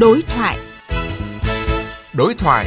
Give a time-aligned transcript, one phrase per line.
[0.00, 0.58] Đối thoại.
[2.12, 2.66] Đối thoại.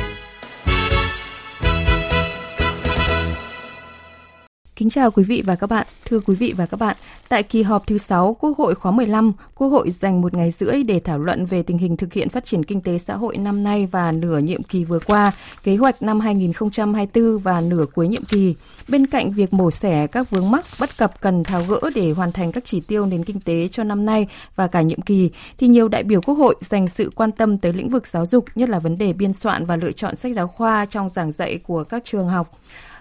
[4.81, 5.88] Kính chào quý vị và các bạn.
[6.05, 6.96] Thưa quý vị và các bạn,
[7.29, 10.84] tại kỳ họp thứ 6 Quốc hội khóa 15, Quốc hội dành một ngày rưỡi
[10.84, 13.63] để thảo luận về tình hình thực hiện phát triển kinh tế xã hội năm
[13.63, 15.31] nay và nửa nhiệm kỳ vừa qua,
[15.63, 18.55] kế hoạch năm 2024 và nửa cuối nhiệm kỳ.
[18.88, 22.32] Bên cạnh việc mổ xẻ các vướng mắc bất cập cần tháo gỡ để hoàn
[22.32, 25.68] thành các chỉ tiêu nền kinh tế cho năm nay và cả nhiệm kỳ, thì
[25.68, 28.70] nhiều đại biểu Quốc hội dành sự quan tâm tới lĩnh vực giáo dục, nhất
[28.70, 31.84] là vấn đề biên soạn và lựa chọn sách giáo khoa trong giảng dạy của
[31.84, 32.52] các trường học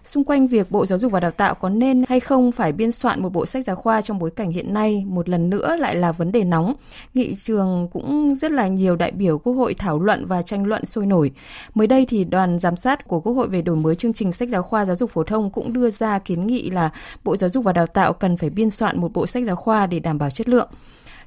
[0.03, 2.93] xung quanh việc Bộ Giáo dục và Đào tạo có nên hay không phải biên
[2.93, 5.95] soạn một bộ sách giáo khoa trong bối cảnh hiện nay một lần nữa lại
[5.95, 6.75] là vấn đề nóng.
[7.15, 10.87] Nghị trường cũng rất là nhiều đại biểu Quốc hội thảo luận và tranh luận
[10.87, 11.31] sôi nổi.
[11.75, 14.49] Mới đây thì đoàn giám sát của Quốc hội về đổi mới chương trình sách
[14.49, 16.91] giáo khoa giáo dục phổ thông cũng đưa ra kiến nghị là
[17.25, 19.87] Bộ Giáo dục và Đào tạo cần phải biên soạn một bộ sách giáo khoa
[19.87, 20.69] để đảm bảo chất lượng.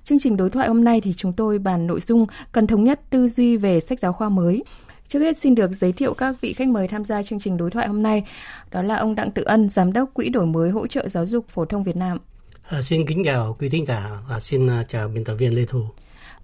[0.04, 3.00] Chương trình đối thoại hôm nay thì chúng tôi bàn nội dung cần thống nhất
[3.10, 4.64] tư duy về sách giáo khoa mới.
[5.08, 7.72] Trước hết xin được giới thiệu các vị khách mời tham gia chương trình đối
[7.72, 8.24] thoại hôm nay.
[8.74, 11.46] Đó là ông Đặng Tự Ân, Giám đốc Quỹ đổi mới hỗ trợ giáo dục
[11.50, 12.18] phổ thông Việt Nam.
[12.70, 15.66] À, xin kính chào quý thính giả và xin uh, chào biên tập viên Lê
[15.66, 15.82] Thu.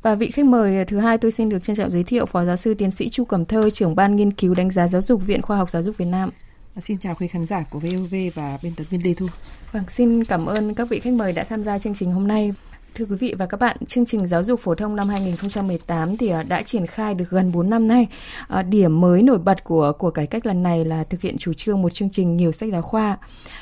[0.01, 2.55] Và vị khách mời thứ hai tôi xin được trân trọng giới thiệu Phó Giáo
[2.55, 5.41] sư Tiến sĩ Chu Cẩm Thơ, trưởng ban nghiên cứu đánh giá giáo dục Viện
[5.41, 6.29] Khoa học Giáo dục Việt Nam.
[6.75, 9.27] À, xin chào quý khán giả của VOV và biên tập viên Lê Thu.
[9.71, 12.51] Vâng, xin cảm ơn các vị khách mời đã tham gia chương trình hôm nay.
[12.95, 16.29] Thưa quý vị và các bạn, chương trình giáo dục phổ thông năm 2018 thì
[16.29, 18.07] à, đã triển khai được gần 4 năm nay.
[18.47, 21.53] À, điểm mới nổi bật của của cải cách lần này là thực hiện chủ
[21.53, 23.17] trương một chương trình nhiều sách giáo khoa.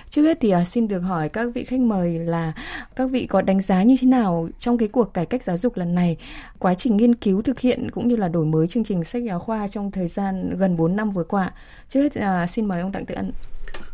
[0.10, 2.54] Trước hết thì à, xin được hỏi các vị khách mời là
[2.96, 5.78] các vị có đánh giá như thế nào trong cái cuộc cải cách giáo dục
[5.78, 6.18] lần này,
[6.60, 9.40] quá trình nghiên cứu thực hiện cũng như là đổi mới chương trình sách giáo
[9.40, 11.52] khoa trong thời gian gần 4 năm vừa qua.
[11.90, 13.32] Trước hết xin mời ông Đặng Tự Ân.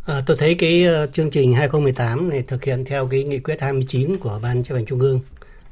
[0.06, 3.60] À, tôi thấy cái uh, chương trình 2018 này thực hiện theo cái nghị quyết
[3.60, 5.20] 29 của Ban chấp hành Trung ương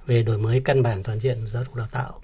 [0.07, 2.21] về đổi mới căn bản toàn diện giáo dục đào tạo.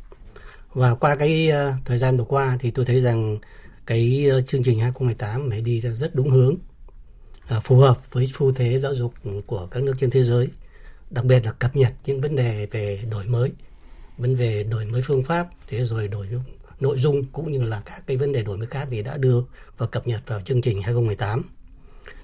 [0.73, 3.39] Và qua cái uh, thời gian vừa qua thì tôi thấy rằng
[3.87, 6.55] cái uh, chương trình 2018 phải đi rất đúng hướng,
[7.57, 9.15] uh, phù hợp với xu thế giáo dục
[9.47, 10.49] của các nước trên thế giới,
[11.11, 13.51] đặc biệt là cập nhật những vấn đề về đổi mới,
[14.19, 16.27] vấn đề đổi mới phương pháp, thế rồi đổi
[16.81, 19.41] nội dung cũng như là các cái vấn đề đổi mới khác thì đã đưa
[19.79, 21.43] và cập nhật vào chương trình 2018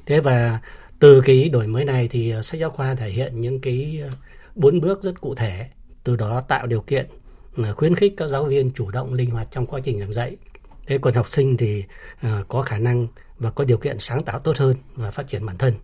[0.06, 0.58] thế và
[0.98, 4.10] từ cái đổi mới này thì ờ, sách giáo khoa thể hiện những cái ờ,
[4.54, 5.66] bốn bước rất cụ thể
[6.04, 7.06] từ đó tạo điều kiện
[7.56, 10.36] ờ, khuyến khích các giáo viên chủ động linh hoạt trong quá trình giảng dạy.
[10.86, 11.84] Thế còn học sinh thì
[12.48, 13.06] có khả năng
[13.38, 15.74] và có điều kiện sáng tạo tốt hơn và phát triển bản thân.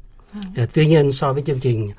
[0.56, 0.66] Ừ.
[0.75, 1.91] tuy nhiên so với chương trình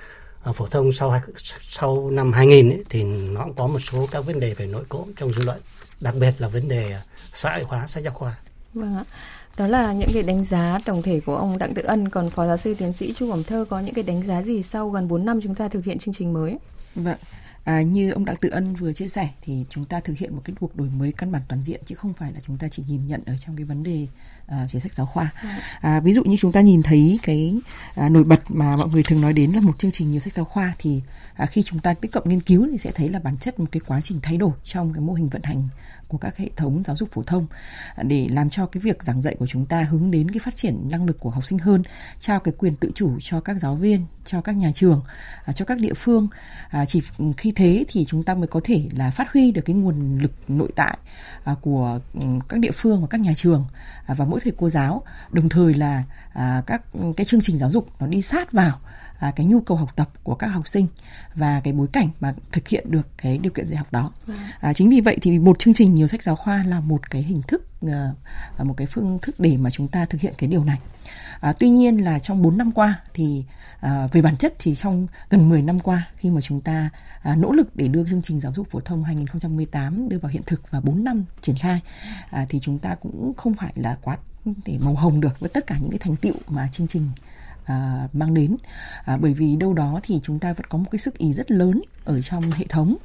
[0.55, 1.21] phổ thông sau
[1.61, 4.83] sau năm 2000 ấy, thì nó cũng có một số các vấn đề về nội
[4.89, 5.61] cộm trong dư luận
[6.01, 6.95] đặc biệt là vấn đề
[7.33, 8.37] xã hội hóa sách giáo khoa.
[8.73, 9.03] Vâng ạ
[9.57, 12.47] đó là những cái đánh giá tổng thể của ông Đặng Tự Ân còn phó
[12.47, 15.07] giáo sư tiến sĩ Chu Cẩm Thơ có những cái đánh giá gì sau gần
[15.07, 16.57] 4 năm chúng ta thực hiện chương trình mới
[16.95, 17.17] vâng
[17.63, 20.41] À, như ông Đặng Tự Ân vừa chia sẻ thì chúng ta thực hiện một
[20.45, 22.83] cái cuộc đổi mới căn bản toàn diện chứ không phải là chúng ta chỉ
[22.87, 24.07] nhìn nhận ở trong cái vấn đề
[24.45, 25.31] uh, chính sách giáo khoa.
[25.43, 25.59] Dạ.
[25.81, 27.55] À, ví dụ như chúng ta nhìn thấy cái
[28.05, 30.33] uh, nổi bật mà mọi người thường nói đến là một chương trình nhiều sách
[30.33, 31.01] giáo khoa thì
[31.43, 33.65] uh, khi chúng ta tiếp cận nghiên cứu thì sẽ thấy là bản chất một
[33.71, 35.67] cái quá trình thay đổi trong cái mô hình vận hành
[36.11, 37.47] của các hệ thống giáo dục phổ thông
[37.95, 40.55] à, để làm cho cái việc giảng dạy của chúng ta hướng đến cái phát
[40.55, 41.83] triển năng lực của học sinh hơn,
[42.19, 45.01] trao cái quyền tự chủ cho các giáo viên, cho các nhà trường,
[45.45, 46.27] à, cho các địa phương.
[46.69, 47.01] À, chỉ
[47.37, 50.31] khi thế thì chúng ta mới có thể là phát huy được cái nguồn lực
[50.47, 50.97] nội tại
[51.61, 53.65] của ừ, các địa phương và các nhà trường
[54.07, 56.03] và mỗi thầy cô giáo, đồng thời là
[56.65, 58.79] các ừ, cái chương trình giáo dục nó đi sát vào
[59.21, 60.87] à, cái nhu cầu học tập của các học sinh
[61.35, 64.11] và cái bối cảnh mà thực hiện được cái điều kiện dạy học đó.
[64.25, 64.37] Vâng.
[64.59, 67.23] À, chính vì vậy thì một chương trình nhiều sách giáo khoa là một cái
[67.23, 68.13] hình thức à,
[68.63, 70.79] một cái phương thức để mà chúng ta thực hiện cái điều này.
[71.39, 73.45] À, tuy nhiên là trong 4 năm qua thì
[73.79, 76.89] à, về bản chất thì trong gần 10 năm qua khi mà chúng ta
[77.21, 80.43] à, nỗ lực để đưa chương trình giáo dục phổ thông 2018 đưa vào hiện
[80.45, 81.81] thực và 4 năm triển khai
[82.29, 84.17] à, thì chúng ta cũng không phải là quá
[84.65, 87.09] để màu hồng được với tất cả những cái thành tựu mà chương trình
[87.65, 88.57] à, mang đến.
[89.05, 91.51] À, bởi vì đâu đó thì chúng ta vẫn có một cái sức ý rất
[91.51, 92.95] lớn ở trong hệ thống.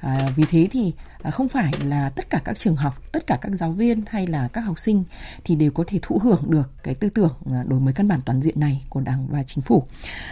[0.00, 0.92] À, vì thế thì
[1.22, 4.26] à, không phải là tất cả các trường học tất cả các giáo viên hay
[4.26, 5.04] là các học sinh
[5.44, 8.20] thì đều có thể thụ hưởng được cái tư tưởng à, đổi mới căn bản
[8.20, 9.86] toàn diện này của đảng và chính phủ.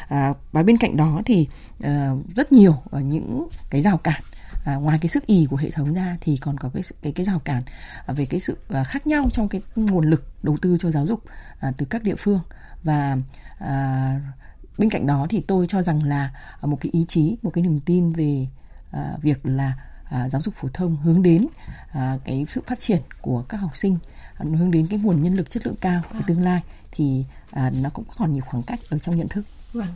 [0.08, 1.48] À, và bên cạnh đó thì
[1.82, 4.20] à, rất nhiều ở những cái rào cản
[4.64, 7.26] à, ngoài cái sức ý của hệ thống ra thì còn có cái cái cái
[7.26, 7.62] rào cản
[8.06, 11.22] về cái sự à, khác nhau trong cái nguồn lực đầu tư cho giáo dục
[11.60, 12.40] à, từ các địa phương
[12.82, 13.16] và
[13.58, 14.20] à,
[14.78, 16.30] bên cạnh đó thì tôi cho rằng là
[16.62, 18.46] một cái ý chí một cái niềm tin về
[18.90, 19.72] à, việc là
[20.04, 21.46] à, giáo dục phổ thông hướng đến
[21.92, 23.98] à, cái sự phát triển của các học sinh
[24.34, 26.60] à, hướng đến cái nguồn nhân lực chất lượng cao ใน tương lai
[26.90, 29.44] thì à, nó cũng còn nhiều khoảng cách ở trong nhận thức
[29.78, 29.88] Vâng.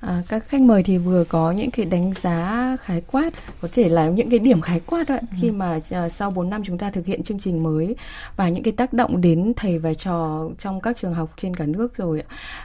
[0.00, 3.88] À, các khách mời thì vừa có những cái đánh giá khái quát, có thể
[3.88, 5.26] là những cái điểm khái quát đấy ừ.
[5.40, 7.96] khi mà à, sau 4 năm chúng ta thực hiện chương trình mới
[8.36, 11.66] và những cái tác động đến thầy và trò trong các trường học trên cả
[11.66, 12.22] nước rồi.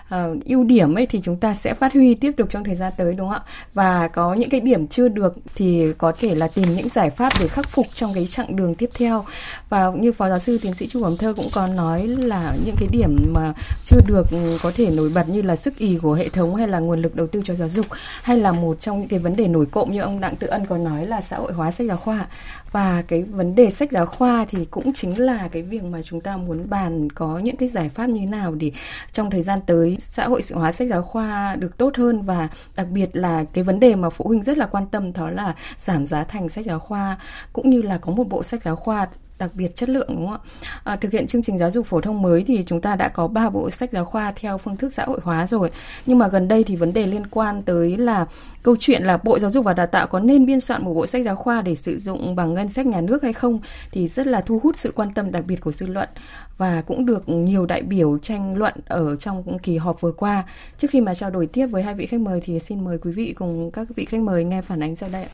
[0.10, 2.94] À, ưu điểm ấy thì chúng ta sẽ phát huy tiếp tục trong thời gian
[2.98, 3.52] tới đúng không ạ?
[3.74, 7.34] Và có những cái điểm chưa được thì có thể là tìm những giải pháp
[7.40, 9.26] để khắc phục trong cái chặng đường tiếp theo.
[9.70, 12.76] Và như phó giáo sư tiến sĩ Chu Cẩm Thơ cũng có nói là những
[12.80, 13.54] cái điểm mà
[13.86, 14.24] chưa được
[14.64, 17.16] có thể nổi bật như là sức ì của hệ thống hay là nguồn lực
[17.16, 17.86] đầu tư cho giáo dục
[18.24, 20.66] hay là một trong những cái vấn đề nổi cộm như ông Đặng Tự Ân
[20.66, 22.28] có nói là xã hội hóa sách giáo khoa.
[22.72, 26.22] Và cái vấn đề sách giáo khoa thì cũng chính là cái việc mà chúng
[26.22, 28.72] ta muốn bàn có những cái giải pháp như thế nào để
[29.12, 32.22] trong thời gian tới xã hội hóa sách giáo khoa được tốt hơn.
[32.22, 35.30] Và đặc biệt là cái vấn đề mà phụ huynh rất là quan tâm, đó
[35.30, 37.18] là giảm giá thành sách giáo khoa,
[37.54, 39.08] cũng như là có một bộ sách giáo khoa
[39.40, 40.50] đặc biệt chất lượng đúng không ạ?
[40.84, 43.28] À, thực hiện chương trình giáo dục phổ thông mới thì chúng ta đã có
[43.28, 45.72] 3 bộ sách giáo khoa theo phương thức xã hội hóa rồi.
[46.06, 48.26] Nhưng mà gần đây thì vấn đề liên quan tới là
[48.64, 51.06] câu chuyện là Bộ Giáo dục và Đào tạo có nên biên soạn một bộ
[51.06, 53.60] sách giáo khoa để sử dụng bằng ngân sách nhà nước hay không
[53.92, 56.10] thì rất là thu hút sự quan tâm đặc biệt của dư luận
[56.58, 60.44] và cũng được nhiều đại biểu tranh luận ở trong kỳ họp vừa qua.
[60.78, 63.12] Trước khi mà trao đổi tiếp với hai vị khách mời thì xin mời quý
[63.12, 65.26] vị cùng các vị khách mời nghe phản ánh sau đây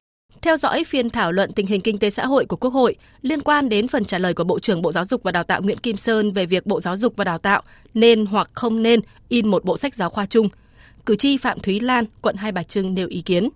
[0.41, 3.41] theo dõi phiên thảo luận tình hình kinh tế xã hội của Quốc hội liên
[3.41, 5.77] quan đến phần trả lời của Bộ trưởng Bộ Giáo dục và Đào tạo Nguyễn
[5.77, 7.61] Kim Sơn về việc Bộ Giáo dục và Đào tạo
[7.93, 8.99] nên hoặc không nên
[9.29, 10.49] in một bộ sách giáo khoa chung.
[11.05, 13.49] Cử tri Phạm Thúy Lan, quận Hai Bà Trưng nêu ý kiến.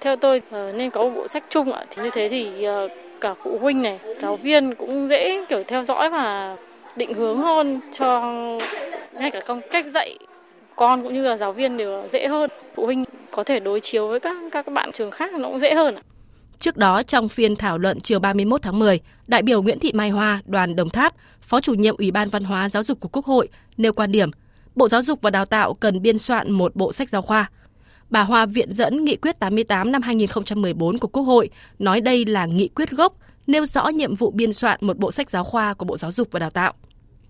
[0.00, 1.84] Theo tôi ờ, nên có một bộ sách chung ạ.
[1.90, 2.88] Thì như thế thì ờ,
[3.20, 6.56] cả phụ huynh này, giáo viên cũng dễ kiểu theo dõi và
[6.96, 8.20] định hướng hơn cho
[9.12, 10.18] ngay cả công cách dạy
[10.76, 12.50] con cũng như là giáo viên đều dễ hơn.
[12.74, 15.74] Phụ huynh có thể đối chiếu với các các bạn trường khác nó cũng dễ
[15.74, 15.94] hơn.
[16.62, 20.10] Trước đó, trong phiên thảo luận chiều 31 tháng 10, đại biểu Nguyễn Thị Mai
[20.10, 23.26] Hoa, đoàn Đồng Tháp, Phó chủ nhiệm Ủy ban Văn hóa Giáo dục của Quốc
[23.26, 24.30] hội nêu quan điểm
[24.74, 27.50] Bộ Giáo dục và Đào tạo cần biên soạn một bộ sách giáo khoa.
[28.10, 32.46] Bà Hoa viện dẫn Nghị quyết 88 năm 2014 của Quốc hội, nói đây là
[32.46, 33.14] nghị quyết gốc,
[33.46, 36.28] nêu rõ nhiệm vụ biên soạn một bộ sách giáo khoa của Bộ Giáo dục
[36.30, 36.72] và Đào tạo.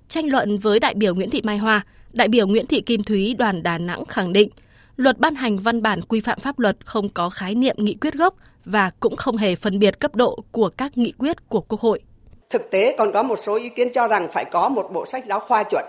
[0.08, 3.34] Tranh luận với đại biểu Nguyễn Thị Mai Hoa, đại biểu Nguyễn Thị Kim Thúy
[3.38, 4.48] đoàn Đà Nẵng khẳng định,
[4.96, 8.14] luật ban hành văn bản quy phạm pháp luật không có khái niệm nghị quyết
[8.14, 8.34] gốc
[8.64, 12.00] và cũng không hề phân biệt cấp độ của các nghị quyết của Quốc hội.
[12.50, 15.24] Thực tế còn có một số ý kiến cho rằng phải có một bộ sách
[15.24, 15.84] giáo khoa chuẩn.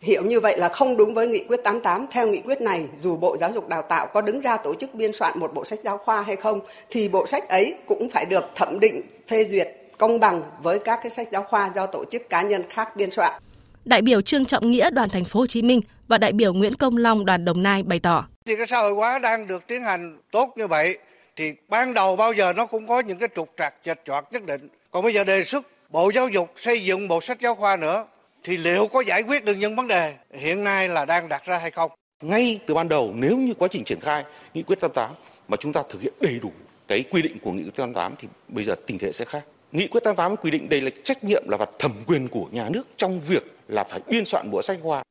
[0.00, 2.06] Hiểu như vậy là không đúng với nghị quyết 88.
[2.10, 4.94] Theo nghị quyết này, dù Bộ Giáo dục Đào tạo có đứng ra tổ chức
[4.94, 8.24] biên soạn một bộ sách giáo khoa hay không, thì bộ sách ấy cũng phải
[8.24, 9.68] được thẩm định, phê duyệt
[9.98, 13.10] công bằng với các cái sách giáo khoa do tổ chức cá nhân khác biên
[13.10, 13.42] soạn.
[13.84, 16.74] Đại biểu Trương Trọng Nghĩa đoàn thành phố Hồ Chí Minh và đại biểu Nguyễn
[16.74, 19.82] Công Long đoàn Đồng Nai bày tỏ: Thì cái xã hội hóa đang được tiến
[19.82, 20.98] hành tốt như vậy
[21.40, 24.46] thì ban đầu bao giờ nó cũng có những cái trục trặc, chệch choạc nhất
[24.46, 24.68] định.
[24.90, 28.06] Còn bây giờ đề xuất Bộ Giáo dục xây dựng bộ sách giáo khoa nữa,
[28.44, 31.58] thì liệu có giải quyết được những vấn đề hiện nay là đang đặt ra
[31.58, 31.90] hay không?
[32.22, 35.10] Ngay từ ban đầu, nếu như quá trình triển khai nghị quyết 88
[35.48, 36.52] mà chúng ta thực hiện đầy đủ
[36.88, 39.44] cái quy định của nghị quyết 88 thì bây giờ tình thế sẽ khác.
[39.72, 42.68] Nghị quyết 88 quy định đây là trách nhiệm là và thẩm quyền của nhà
[42.68, 45.02] nước trong việc là phải biên soạn bộ sách khoa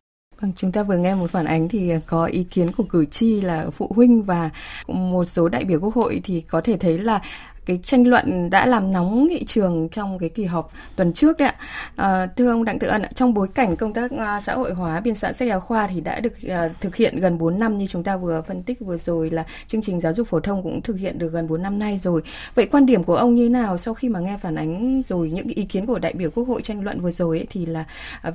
[0.41, 3.41] Vâng, chúng ta vừa nghe một phản ánh thì có ý kiến của cử tri
[3.41, 4.49] là phụ huynh và
[4.87, 7.21] một số đại biểu quốc hội thì có thể thấy là
[7.69, 11.47] cái tranh luận đã làm nóng nghị trường trong cái kỳ họp tuần trước đấy
[11.47, 11.55] ạ.
[11.95, 14.99] À, thưa ông Đặng Tự Ân, trong bối cảnh công tác ờ, xã hội hóa
[14.99, 17.87] biên soạn sách giáo khoa thì đã được uh, thực hiện gần 4 năm như
[17.87, 20.81] chúng ta vừa phân tích vừa rồi là chương trình giáo dục phổ thông cũng
[20.81, 22.21] thực hiện được gần 4 năm nay rồi.
[22.55, 25.29] Vậy quan điểm của ông như thế nào sau khi mà nghe phản ánh rồi
[25.29, 27.85] những ý kiến của đại biểu quốc hội tranh luận vừa rồi ấy, thì là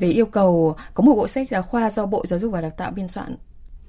[0.00, 2.72] về yêu cầu có một bộ sách giáo khoa do Bộ Giáo dục và Đào
[2.76, 3.36] tạo biên soạn?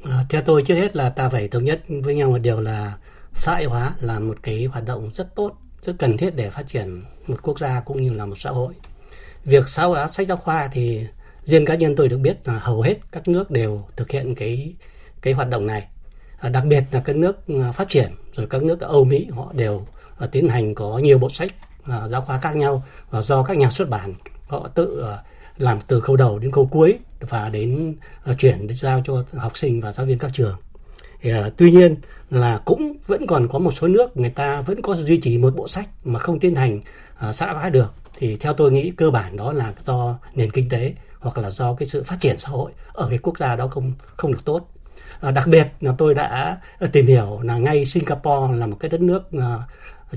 [0.03, 2.93] À, theo tôi trước hết là ta phải thống nhất với nhau một điều là
[3.35, 5.51] xã hội hóa là một cái hoạt động rất tốt,
[5.81, 8.73] rất cần thiết để phát triển một quốc gia cũng như là một xã hội.
[9.43, 11.07] Việc xã hội hóa sách giáo khoa thì
[11.43, 14.73] riêng cá nhân tôi được biết là hầu hết các nước đều thực hiện cái
[15.21, 15.87] cái hoạt động này.
[16.39, 19.53] Ờ, đặc biệt là các nước ờ, phát triển, rồi các nước Âu Mỹ, họ
[19.53, 19.87] đều
[20.17, 21.51] ờ, tiến hành có nhiều bộ sách
[22.09, 24.13] giáo khoa khác nhau và do các nhà xuất bản,
[24.47, 25.05] họ tự
[25.57, 27.95] làm từ khâu đầu đến khâu cuối và đến
[28.37, 30.55] chuyển giao cho học sinh và giáo viên các trường
[31.25, 31.95] thì, ờ, tuy nhiên
[32.29, 35.55] là cũng vẫn còn có một số nước người ta vẫn có duy trì một
[35.55, 36.79] bộ sách mà không tiến hành
[37.29, 37.93] uh, xã hóa được.
[38.17, 41.73] Thì theo tôi nghĩ cơ bản đó là do nền kinh tế hoặc là do
[41.73, 44.69] cái sự phát triển xã hội ở cái quốc gia đó không không được tốt.
[45.19, 46.57] À, đặc biệt là tôi đã
[46.91, 49.57] tìm hiểu là ngay Singapore là một cái đất nước à,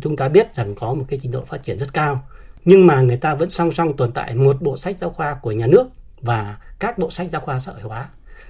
[0.00, 2.22] chúng ta biết rằng có một cái trình độ phát triển rất cao
[2.64, 5.52] nhưng mà người ta vẫn song song tồn tại một bộ sách giáo khoa của
[5.52, 5.88] nhà nước
[6.20, 8.08] và các bộ sách giáo khoa xã hội hóa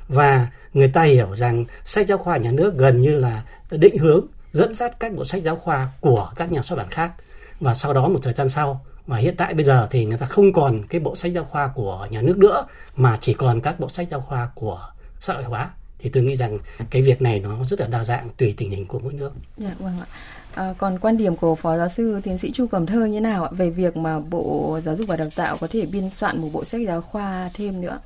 [0.09, 4.27] và người ta hiểu rằng sách giáo khoa nhà nước gần như là định hướng
[4.53, 7.13] dẫn dắt các bộ sách giáo khoa của các nhà xuất bản khác
[7.61, 10.27] và sau đó một thời gian sau và hiện tại bây giờ thì người ta
[10.27, 13.81] không còn cái bộ sách giáo khoa của nhà nước nữa mà chỉ còn các
[13.81, 14.89] bộ sách giáo khoa của
[15.21, 16.59] xã hội hóa thì tôi nghĩ rằng
[16.91, 19.33] cái việc này nó rất là đa dạng tùy tình hình của mỗi nước.
[19.57, 20.07] Dạ vâng ạ.
[20.55, 23.45] À, còn quan điểm của Phó Giáo sư Tiến sĩ Chu Cẩm Thơ như nào
[23.45, 26.49] ạ về việc mà Bộ Giáo dục và Đào tạo có thể biên soạn một
[26.53, 27.99] bộ sách giáo khoa thêm nữa?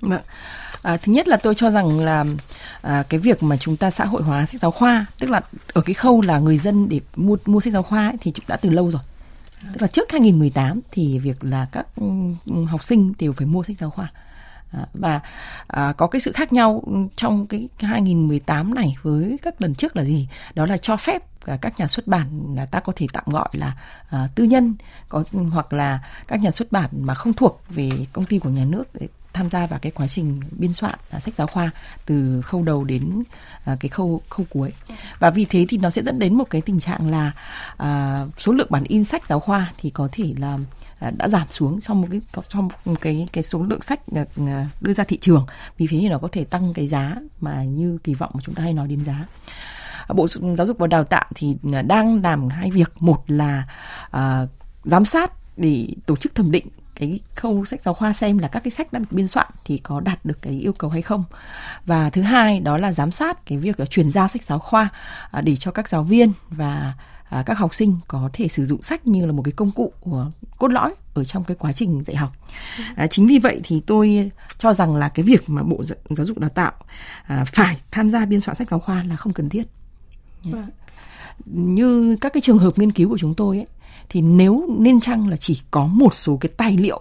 [0.00, 0.20] Vâng.
[0.82, 2.24] À, thứ nhất là tôi cho rằng là
[2.82, 5.40] à, cái việc mà chúng ta xã hội hóa sách giáo khoa tức là
[5.72, 8.44] ở cái khâu là người dân để mua mua sách giáo khoa ấy, thì chúng
[8.48, 9.02] đã từ lâu rồi.
[9.72, 11.86] Tức là trước 2018 thì việc là các
[12.66, 14.12] học sinh đều phải mua sách giáo khoa.
[14.72, 15.20] À, và
[15.66, 16.84] à, có cái sự khác nhau
[17.16, 20.28] trong cái 2018 này với các lần trước là gì?
[20.54, 21.22] Đó là cho phép
[21.60, 23.76] các nhà xuất bản là ta có thể tạm gọi là
[24.10, 24.74] à, tư nhân
[25.08, 28.64] có hoặc là các nhà xuất bản mà không thuộc về công ty của nhà
[28.64, 31.70] nước để tham gia vào cái quá trình biên soạn à, sách giáo khoa
[32.06, 33.22] từ khâu đầu đến
[33.64, 34.72] à, cái khâu khâu cuối.
[35.18, 37.32] Và vì thế thì nó sẽ dẫn đến một cái tình trạng là
[37.76, 40.58] à, số lượng bản in sách giáo khoa thì có thể là
[41.00, 44.24] À, đã giảm xuống trong một cái trong một cái cái số lượng sách à,
[44.36, 45.46] à, đưa ra thị trường.
[45.76, 48.54] Vì thế thì nó có thể tăng cái giá mà như kỳ vọng mà chúng
[48.54, 49.24] ta hay nói đến giá.
[50.08, 51.56] À, Bộ giáo dục và đào tạo thì
[51.86, 52.92] đang làm hai việc.
[53.00, 53.68] Một là
[54.16, 54.48] uh,
[54.84, 56.66] giám sát để tổ chức thẩm định
[57.00, 59.78] cái khâu sách giáo khoa xem là các cái sách đã được biên soạn thì
[59.78, 61.24] có đạt được cái yêu cầu hay không
[61.86, 64.88] và thứ hai đó là giám sát cái việc chuyển giao sách giáo khoa
[65.42, 66.94] để cho các giáo viên và
[67.30, 69.92] à, các học sinh có thể sử dụng sách như là một cái công cụ
[70.00, 72.32] của cốt lõi ở trong cái quá trình dạy học.
[72.96, 76.38] À, chính vì vậy thì tôi cho rằng là cái việc mà Bộ Giáo dục
[76.38, 76.72] Đào tạo
[77.26, 79.62] à, phải tham gia biên soạn sách giáo khoa là không cần thiết.
[80.42, 80.66] Vâng.
[81.44, 83.66] Như các cái trường hợp nghiên cứu của chúng tôi ấy,
[84.08, 87.00] thì nếu nên chăng là chỉ có một số cái tài liệu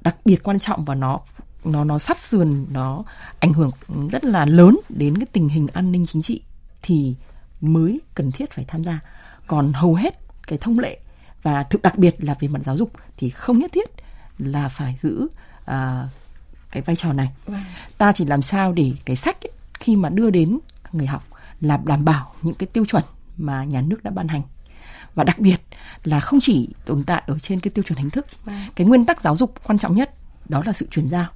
[0.00, 1.20] đặc biệt quan trọng và nó
[1.64, 3.04] nó nó sát sườn nó
[3.38, 3.70] ảnh hưởng
[4.12, 6.42] rất là lớn đến cái tình hình an ninh chính trị
[6.82, 7.14] thì
[7.60, 9.00] mới cần thiết phải tham gia.
[9.46, 10.98] Còn hầu hết cái thông lệ
[11.42, 13.90] và thực đặc biệt là về mặt giáo dục thì không nhất thiết
[14.38, 15.28] là phải giữ
[15.60, 15.68] uh,
[16.70, 17.32] cái vai trò này.
[17.46, 17.60] Vâng.
[17.98, 20.58] ta chỉ làm sao để cái sách ấy, khi mà đưa đến
[20.92, 21.24] người học
[21.60, 23.02] là đảm bảo những cái tiêu chuẩn
[23.36, 24.42] mà nhà nước đã ban hành
[25.18, 25.60] và đặc biệt
[26.04, 28.26] là không chỉ tồn tại ở trên cái tiêu chuẩn hình thức
[28.76, 30.10] cái nguyên tắc giáo dục quan trọng nhất
[30.48, 31.26] đó là sự chuyển giao.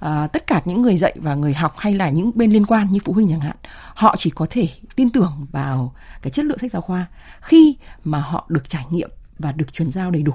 [0.00, 2.86] À, tất cả những người dạy và người học hay là những bên liên quan
[2.90, 3.56] như phụ huynh chẳng hạn
[3.94, 7.06] họ chỉ có thể tin tưởng vào cái chất lượng sách giáo khoa
[7.40, 10.34] khi mà họ được trải nghiệm và được truyền giao đầy đủ.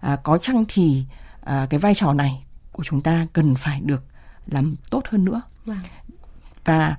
[0.00, 1.04] À, có chăng thì
[1.44, 4.04] à, cái vai trò này của chúng ta cần phải được
[4.46, 5.42] làm tốt hơn nữa?
[6.64, 6.96] Và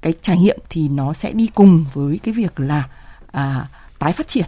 [0.00, 2.88] cái trải nghiệm thì nó sẽ đi cùng với cái việc là
[3.32, 3.68] à,
[4.00, 4.46] tái phát triển.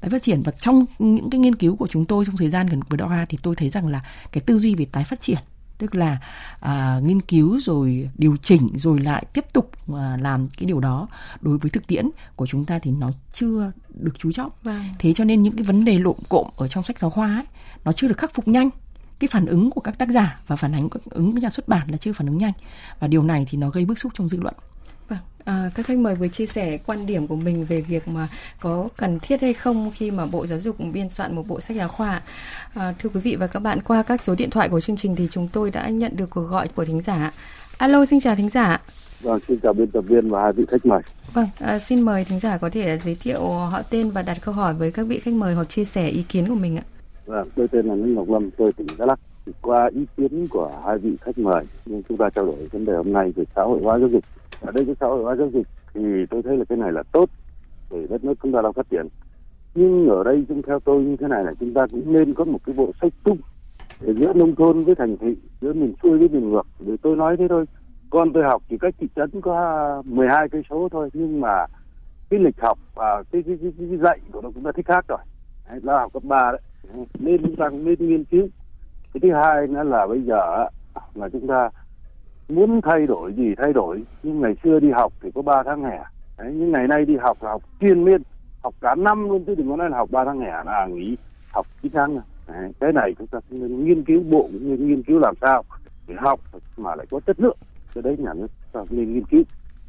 [0.00, 2.66] Tái phát triển và trong những cái nghiên cứu của chúng tôi trong thời gian
[2.66, 4.00] gần vừa qua thì tôi thấy rằng là
[4.32, 5.38] cái tư duy về tái phát triển
[5.80, 6.18] tức là
[6.60, 11.08] à, nghiên cứu rồi điều chỉnh rồi lại tiếp tục à, làm cái điều đó
[11.40, 14.50] đối với thực tiễn của chúng ta thì nó chưa được chú trọng.
[14.62, 14.84] Vâng.
[14.98, 17.44] thế cho nên những cái vấn đề lộn cộm ở trong sách giáo khoa ấy
[17.84, 18.70] nó chưa được khắc phục nhanh.
[19.18, 21.90] Cái phản ứng của các tác giả và phản ánh ứng của nhà xuất bản
[21.90, 22.52] là chưa phản ứng nhanh.
[23.00, 24.54] Và điều này thì nó gây bức xúc trong dư luận
[25.44, 28.28] à, các khách mời vừa chia sẻ quan điểm của mình về việc mà
[28.60, 31.76] có cần thiết hay không khi mà Bộ Giáo dục biên soạn một bộ sách
[31.76, 32.22] giáo khoa.
[32.74, 35.16] À, thưa quý vị và các bạn, qua các số điện thoại của chương trình
[35.16, 37.32] thì chúng tôi đã nhận được cuộc gọi của thính giả.
[37.78, 38.80] Alo, xin chào thính giả.
[39.20, 41.00] Vâng, xin chào biên tập viên và hai vị khách mời.
[41.32, 44.54] Vâng, à, xin mời thính giả có thể giới thiệu họ tên và đặt câu
[44.54, 46.82] hỏi với các vị khách mời hoặc chia sẻ ý kiến của mình ạ.
[47.26, 49.20] Vâng, tôi tên là Nguyễn Ngọc Lâm, tôi tỉnh Đắk Lắk.
[49.62, 52.92] Qua ý kiến của hai vị khách mời, nhưng chúng ta trao đổi vấn đề
[52.92, 54.24] hôm nay về xã hội hóa giáo dục
[54.60, 57.02] ở đây cái xã hội hóa giáo dục thì tôi thấy là cái này là
[57.12, 57.30] tốt
[57.90, 59.08] để đất nước chúng ta đang phát triển.
[59.74, 62.44] Nhưng ở đây chúng theo tôi như thế này là chúng ta cũng nên có
[62.44, 63.38] một cái bộ sách chung
[64.00, 66.66] để giữa nông thôn với thành thị giữa miền xuôi với miền ngược.
[66.78, 67.64] Để tôi nói thế thôi
[68.10, 71.66] con tôi học chỉ cách thị trấn có 12 cây số thôi nhưng mà
[72.30, 75.04] cái lịch học và cái, cái, cái, cái dạy của nó cũng đã thích khác
[75.08, 75.18] rồi.
[75.68, 76.60] Đấy, là học cấp ba đấy.
[77.18, 78.48] Nên chúng ta cũng nên nghiên cứu.
[79.12, 80.66] Cái thứ hai nữa là bây giờ
[81.14, 81.70] là chúng ta
[82.50, 85.82] muốn thay đổi gì thay đổi nhưng ngày xưa đi học thì có 3 tháng
[85.82, 85.98] hè
[86.38, 88.22] Đấy, nhưng ngày nay đi học là học chuyên miên
[88.62, 91.16] học cả năm luôn chứ đừng có nói là học 3 tháng hè là nghỉ
[91.50, 95.02] học 9 tháng Đấy, cái này chúng ta nên nghiên cứu bộ cũng nên nghiên
[95.02, 95.64] cứu làm sao
[96.08, 96.40] để học
[96.76, 97.56] mà lại có chất lượng
[97.94, 99.42] cái đấy nhà nước ta nên nghiên cứu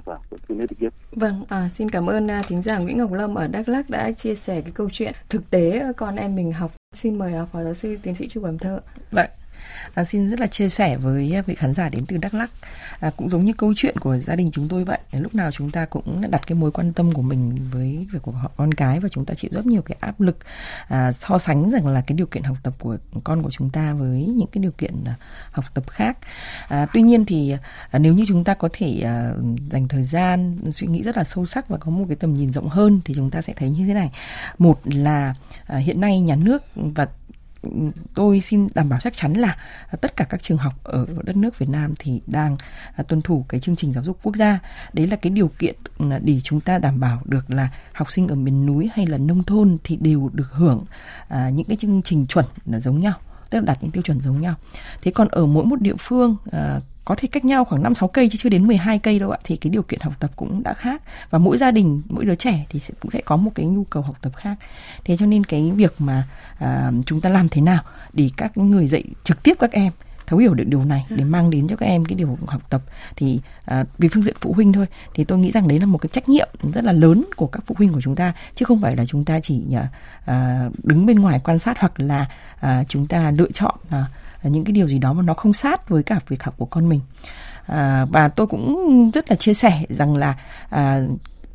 [0.05, 0.89] và xin ý kiến.
[1.11, 4.11] Vâng, à, xin cảm ơn uh, thính giả Nguyễn Ngọc Lâm ở Đắk Lắk đã
[4.11, 6.71] chia sẻ cái câu chuyện thực tế con em mình học.
[6.95, 8.79] Xin mời uh, phó giáo sư tiến sĩ Chu Cẩm Thơ.
[9.11, 9.29] Vâng,
[9.93, 12.49] à, xin rất là chia sẻ với à, vị khán giả đến từ Đắk Lắk.
[12.99, 15.71] À, cũng giống như câu chuyện của gia đình chúng tôi vậy lúc nào chúng
[15.71, 18.99] ta cũng đặt cái mối quan tâm của mình với việc của họ con cái
[18.99, 20.37] và chúng ta chịu rất nhiều cái áp lực
[20.87, 23.93] à, so sánh rằng là cái điều kiện học tập của con của chúng ta
[23.93, 25.15] với những cái điều kiện à,
[25.51, 26.17] học tập khác.
[26.67, 27.55] À, tuy nhiên thì
[27.91, 29.31] à, nếu như chúng ta có thể à,
[29.69, 32.51] dành thời gian suy nghĩ rất là sâu sắc và có một cái tầm nhìn
[32.51, 34.11] rộng hơn thì chúng ta sẽ thấy như thế này.
[34.57, 37.07] Một là à, hiện nay nhà nước và
[38.15, 41.35] tôi xin đảm bảo chắc chắn là à, tất cả các trường học ở đất
[41.35, 42.57] nước Việt Nam thì đang
[42.95, 44.59] à, tuân thủ cái chương trình giáo dục quốc gia.
[44.93, 48.27] Đấy là cái điều kiện ừ, để chúng ta đảm bảo được là học sinh
[48.27, 50.85] ở miền núi hay là nông thôn thì đều được hưởng
[51.27, 53.13] à, những cái chương trình chuẩn là giống nhau
[53.51, 54.55] tức là đặt những tiêu chuẩn giống nhau.
[55.01, 58.07] Thế còn ở mỗi một địa phương à, có thể cách nhau khoảng 5 6
[58.07, 60.63] cây chứ chưa đến 12 cây đâu ạ thì cái điều kiện học tập cũng
[60.63, 63.51] đã khác và mỗi gia đình mỗi đứa trẻ thì sẽ, cũng sẽ có một
[63.55, 64.55] cái nhu cầu học tập khác.
[65.03, 66.27] Thế cho nên cái việc mà
[66.59, 69.91] à, chúng ta làm thế nào để các người dạy trực tiếp các em
[70.31, 72.81] thấu hiểu được điều này để mang đến cho các em cái điều học tập
[73.15, 75.97] thì à, vì phương diện phụ huynh thôi thì tôi nghĩ rằng đấy là một
[75.97, 78.81] cái trách nhiệm rất là lớn của các phụ huynh của chúng ta chứ không
[78.81, 79.87] phải là chúng ta chỉ à,
[80.25, 82.25] à đứng bên ngoài quan sát hoặc là
[82.59, 84.05] à, chúng ta lựa chọn à,
[84.43, 86.89] những cái điều gì đó mà nó không sát với cả việc học của con
[86.89, 86.99] mình
[87.65, 90.35] à, và tôi cũng rất là chia sẻ rằng là
[90.69, 91.01] à,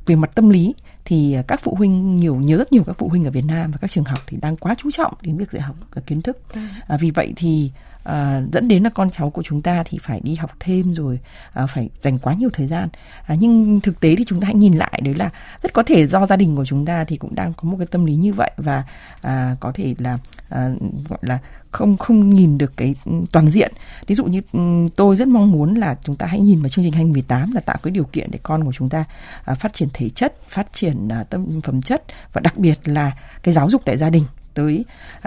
[0.06, 3.24] về mặt tâm lý thì các phụ huynh nhiều nhớ rất nhiều các phụ huynh
[3.24, 5.62] ở Việt Nam và các trường học thì đang quá chú trọng đến việc dạy
[5.62, 6.38] học kiến thức.
[6.54, 6.60] Ừ.
[6.88, 7.70] À, vì vậy thì
[8.06, 11.20] à, dẫn đến là con cháu của chúng ta thì phải đi học thêm rồi
[11.52, 12.88] à, phải dành quá nhiều thời gian
[13.26, 15.30] à, nhưng thực tế thì chúng ta hãy nhìn lại đấy là
[15.62, 17.86] rất có thể do gia đình của chúng ta thì cũng đang có một cái
[17.86, 18.84] tâm lý như vậy và
[19.22, 20.68] à, có thể là à,
[21.08, 21.38] gọi là
[21.70, 23.72] không không nhìn được cái ừ, toàn diện.
[24.06, 24.60] Ví dụ như ừ,
[24.96, 27.76] tôi rất mong muốn là chúng ta hãy nhìn vào chương trình 2018 là tạo
[27.82, 29.04] cái điều kiện để con của chúng ta
[29.44, 33.12] à, phát triển thể chất, phát triển à, tâm phẩm chất và đặc biệt là
[33.42, 34.24] cái giáo dục tại gia đình
[34.56, 34.84] tới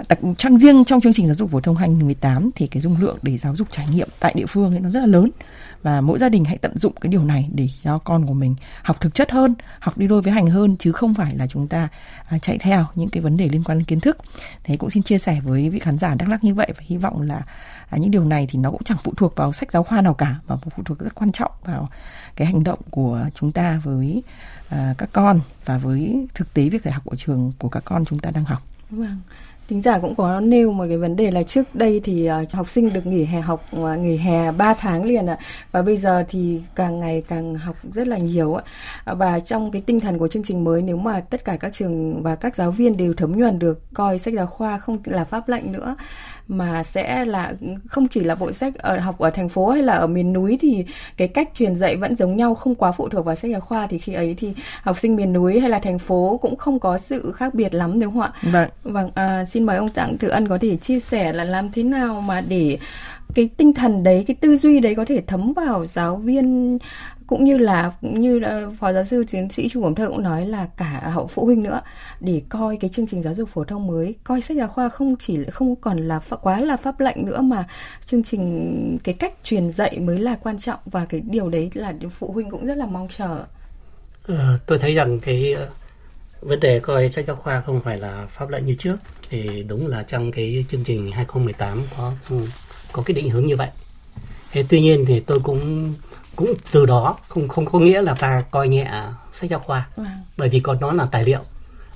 [0.08, 3.18] đặc trang riêng trong chương trình giáo dục phổ thông 2018 thì cái dung lượng
[3.22, 5.30] để giáo dục trải nghiệm tại địa phương ấy nó rất là lớn
[5.82, 8.54] và mỗi gia đình hãy tận dụng cái điều này để cho con của mình
[8.82, 11.68] học thực chất hơn, học đi đôi với hành hơn chứ không phải là chúng
[11.68, 11.88] ta
[12.28, 14.16] à, chạy theo những cái vấn đề liên quan đến kiến thức.
[14.64, 16.96] Thế cũng xin chia sẻ với vị khán giả Đắk Lắk như vậy và hy
[16.96, 17.42] vọng là
[17.88, 20.14] à, những điều này thì nó cũng chẳng phụ thuộc vào sách giáo khoa nào
[20.14, 21.88] cả mà phụ thuộc rất quan trọng vào
[22.36, 24.22] cái hành động của chúng ta với
[24.68, 28.04] à, các con và với thực tế việc dạy học của trường của các con
[28.04, 28.62] chúng ta đang học.
[28.90, 29.16] Vâng.
[29.68, 32.68] Tính giả cũng có nêu một cái vấn đề là trước đây thì uh, học
[32.68, 35.38] sinh được nghỉ hè học uh, nghỉ hè 3 tháng liền ạ.
[35.72, 38.64] Và bây giờ thì càng ngày càng học rất là nhiều ạ.
[39.04, 41.72] À, và trong cái tinh thần của chương trình mới nếu mà tất cả các
[41.72, 45.24] trường và các giáo viên đều thấm nhuần được coi sách giáo khoa không là
[45.24, 45.96] pháp lệnh nữa
[46.50, 47.52] mà sẽ là
[47.86, 50.58] không chỉ là bộ sách ở học ở thành phố hay là ở miền núi
[50.60, 50.84] thì
[51.16, 53.86] cái cách truyền dạy vẫn giống nhau không quá phụ thuộc vào sách giáo khoa
[53.86, 56.98] thì khi ấy thì học sinh miền núi hay là thành phố cũng không có
[56.98, 58.32] sự khác biệt lắm đúng không ạ?
[58.42, 58.68] Vâng.
[58.84, 61.82] Vâng, à, xin mời ông Tặng Tử Ân có thể chia sẻ là làm thế
[61.82, 62.78] nào mà để
[63.34, 66.78] cái tinh thần đấy cái tư duy đấy có thể thấm vào giáo viên
[67.30, 68.40] cũng như là như
[68.78, 71.62] phó giáo sư tiến sĩ chu cẩm thơ cũng nói là cả hậu phụ huynh
[71.62, 71.80] nữa
[72.20, 75.16] để coi cái chương trình giáo dục phổ thông mới coi sách giáo khoa không
[75.16, 77.64] chỉ không còn là quá là pháp lệnh nữa mà
[78.06, 81.94] chương trình cái cách truyền dạy mới là quan trọng và cái điều đấy là
[82.18, 83.44] phụ huynh cũng rất là mong chờ
[84.26, 85.68] ờ, tôi thấy rằng cái ờ,
[86.40, 88.96] vấn đề coi sách giáo khoa không phải là pháp lệnh như trước
[89.30, 92.12] thì đúng là trong cái chương trình 2018 có
[92.92, 93.68] có cái định hướng như vậy.
[94.52, 95.94] Thế tuy nhiên thì tôi cũng
[96.40, 98.90] cũng từ đó không không có nghĩa là ta coi nhẹ
[99.32, 100.04] sách giáo khoa wow.
[100.04, 100.12] Vâng.
[100.36, 101.40] bởi vì còn nó là tài liệu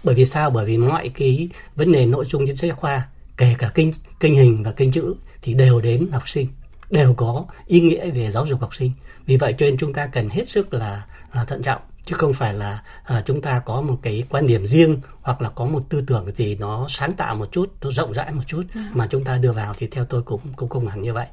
[0.02, 3.08] bởi vì sao bởi vì mọi cái vấn đề nội dung trên sách giáo khoa
[3.36, 6.46] kể cả kinh kinh hình và kinh chữ thì đều đến học sinh
[6.90, 8.92] đều có ý nghĩa về giáo dục học sinh
[9.26, 12.32] vì vậy cho nên chúng ta cần hết sức là là thận trọng chứ không
[12.32, 15.82] phải là à, chúng ta có một cái quan điểm riêng hoặc là có một
[15.88, 18.90] tư tưởng gì nó sáng tạo một chút nó rộng rãi một chút à.
[18.94, 21.26] mà chúng ta đưa vào thì theo tôi cũng cũng không hẳn như vậy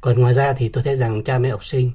[0.00, 1.90] còn ngoài ra thì tôi thấy rằng cha mẹ học sinh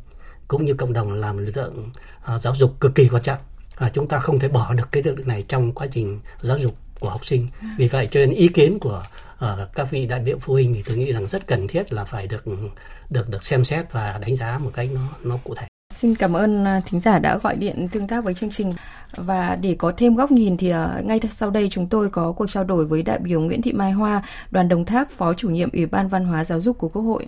[0.50, 1.90] cũng như cộng đồng là một lực lượng
[2.36, 3.38] uh, giáo dục cực kỳ quan trọng
[3.78, 6.58] và chúng ta không thể bỏ được cái lực lượng này trong quá trình giáo
[6.58, 10.20] dục của học sinh vì vậy cho nên ý kiến của uh, các vị đại
[10.20, 12.44] biểu phụ huynh thì tôi nghĩ rằng rất cần thiết là phải được
[13.10, 16.34] được được xem xét và đánh giá một cách nó nó cụ thể Xin cảm
[16.34, 18.74] ơn à, thính giả đã gọi điện tương tác với chương trình.
[19.16, 22.52] Và để có thêm góc nhìn thì à, ngay sau đây chúng tôi có cuộc
[22.52, 25.70] trao đổi với đại biểu Nguyễn Thị Mai Hoa, đoàn Đồng Tháp, Phó chủ nhiệm
[25.74, 27.28] Ủy ban Văn hóa Giáo dục của Quốc hội.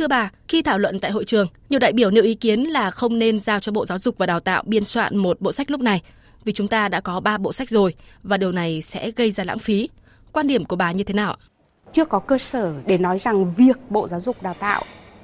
[0.00, 2.90] Thưa bà, khi thảo luận tại hội trường, nhiều đại biểu nêu ý kiến là
[2.90, 5.70] không nên giao cho Bộ Giáo dục và Đào tạo biên soạn một bộ sách
[5.70, 6.02] lúc này,
[6.44, 9.44] vì chúng ta đã có 3 bộ sách rồi và điều này sẽ gây ra
[9.44, 9.88] lãng phí.
[10.32, 11.36] Quan điểm của bà như thế nào?
[11.92, 14.82] Chưa có cơ sở để nói rằng việc Bộ Giáo dục Đào tạo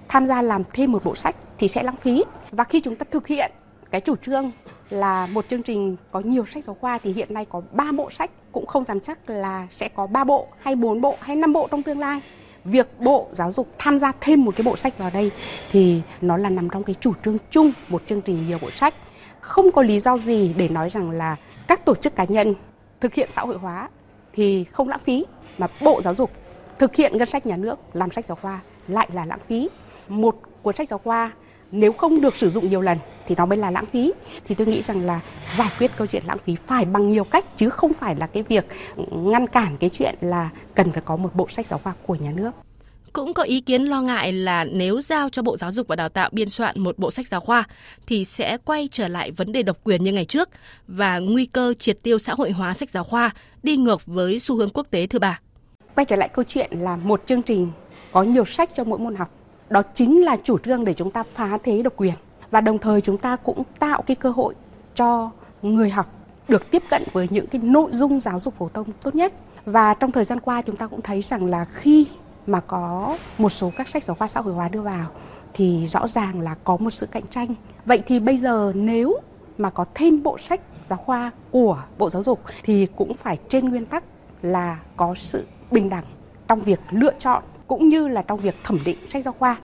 [0.08, 2.24] tham gia làm thêm một bộ sách thì sẽ lãng phí.
[2.50, 3.52] Và khi chúng ta thực hiện
[3.90, 4.50] cái chủ trương
[4.90, 8.10] là một chương trình có nhiều sách giáo khoa thì hiện nay có 3 bộ
[8.10, 11.52] sách cũng không dám chắc là sẽ có 3 bộ hay 4 bộ hay 5
[11.52, 12.20] bộ trong tương lai
[12.66, 15.30] việc Bộ Giáo dục tham gia thêm một cái bộ sách vào đây
[15.70, 18.94] thì nó là nằm trong cái chủ trương chung, một chương trình nhiều bộ sách.
[19.40, 22.54] Không có lý do gì để nói rằng là các tổ chức cá nhân
[23.00, 23.88] thực hiện xã hội hóa
[24.32, 25.24] thì không lãng phí,
[25.58, 26.30] mà Bộ Giáo dục
[26.78, 29.68] thực hiện ngân sách nhà nước làm sách giáo khoa lại là lãng phí.
[30.08, 31.30] Một cuốn sách giáo khoa
[31.72, 34.12] nếu không được sử dụng nhiều lần thì nó mới là lãng phí
[34.44, 35.20] thì tôi nghĩ rằng là
[35.56, 38.42] giải quyết câu chuyện lãng phí phải bằng nhiều cách chứ không phải là cái
[38.42, 38.66] việc
[39.10, 42.32] ngăn cản cái chuyện là cần phải có một bộ sách giáo khoa của nhà
[42.32, 42.50] nước
[43.16, 46.08] cũng có ý kiến lo ngại là nếu giao cho Bộ Giáo dục và Đào
[46.08, 47.64] tạo biên soạn một bộ sách giáo khoa
[48.06, 50.48] thì sẽ quay trở lại vấn đề độc quyền như ngày trước
[50.88, 53.30] và nguy cơ triệt tiêu xã hội hóa sách giáo khoa
[53.62, 55.40] đi ngược với xu hướng quốc tế thưa bà.
[55.94, 57.70] Quay trở lại câu chuyện là một chương trình
[58.12, 59.30] có nhiều sách cho mỗi môn học.
[59.70, 62.14] Đó chính là chủ trương để chúng ta phá thế độc quyền
[62.50, 64.54] và đồng thời chúng ta cũng tạo cái cơ hội
[64.94, 65.30] cho
[65.62, 66.06] người học
[66.48, 69.32] được tiếp cận với những cái nội dung giáo dục phổ thông tốt nhất.
[69.64, 72.06] Và trong thời gian qua chúng ta cũng thấy rằng là khi
[72.46, 75.06] mà có một số các sách giáo khoa xã hội hóa đưa vào,
[75.54, 77.54] thì rõ ràng là có một sự cạnh tranh.
[77.86, 79.20] Vậy thì bây giờ nếu
[79.58, 83.68] mà có thêm bộ sách giáo khoa của Bộ Giáo dục thì cũng phải trên
[83.68, 84.04] nguyên tắc
[84.42, 86.04] là có sự bình đẳng
[86.48, 89.56] trong việc lựa chọn cũng như là trong việc thẩm định sách giáo khoa.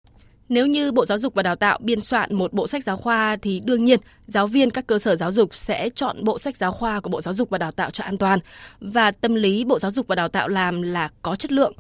[0.49, 3.37] Nếu như Bộ Giáo dục và Đào tạo biên soạn một bộ sách giáo khoa
[3.43, 6.73] thì đương nhiên giáo viên các cơ sở giáo dục sẽ chọn bộ sách giáo
[6.73, 8.39] khoa của Bộ Giáo dục và Đào tạo cho an toàn
[8.81, 11.73] và tâm lý Bộ Giáo dục và Đào tạo làm là có chất lượng.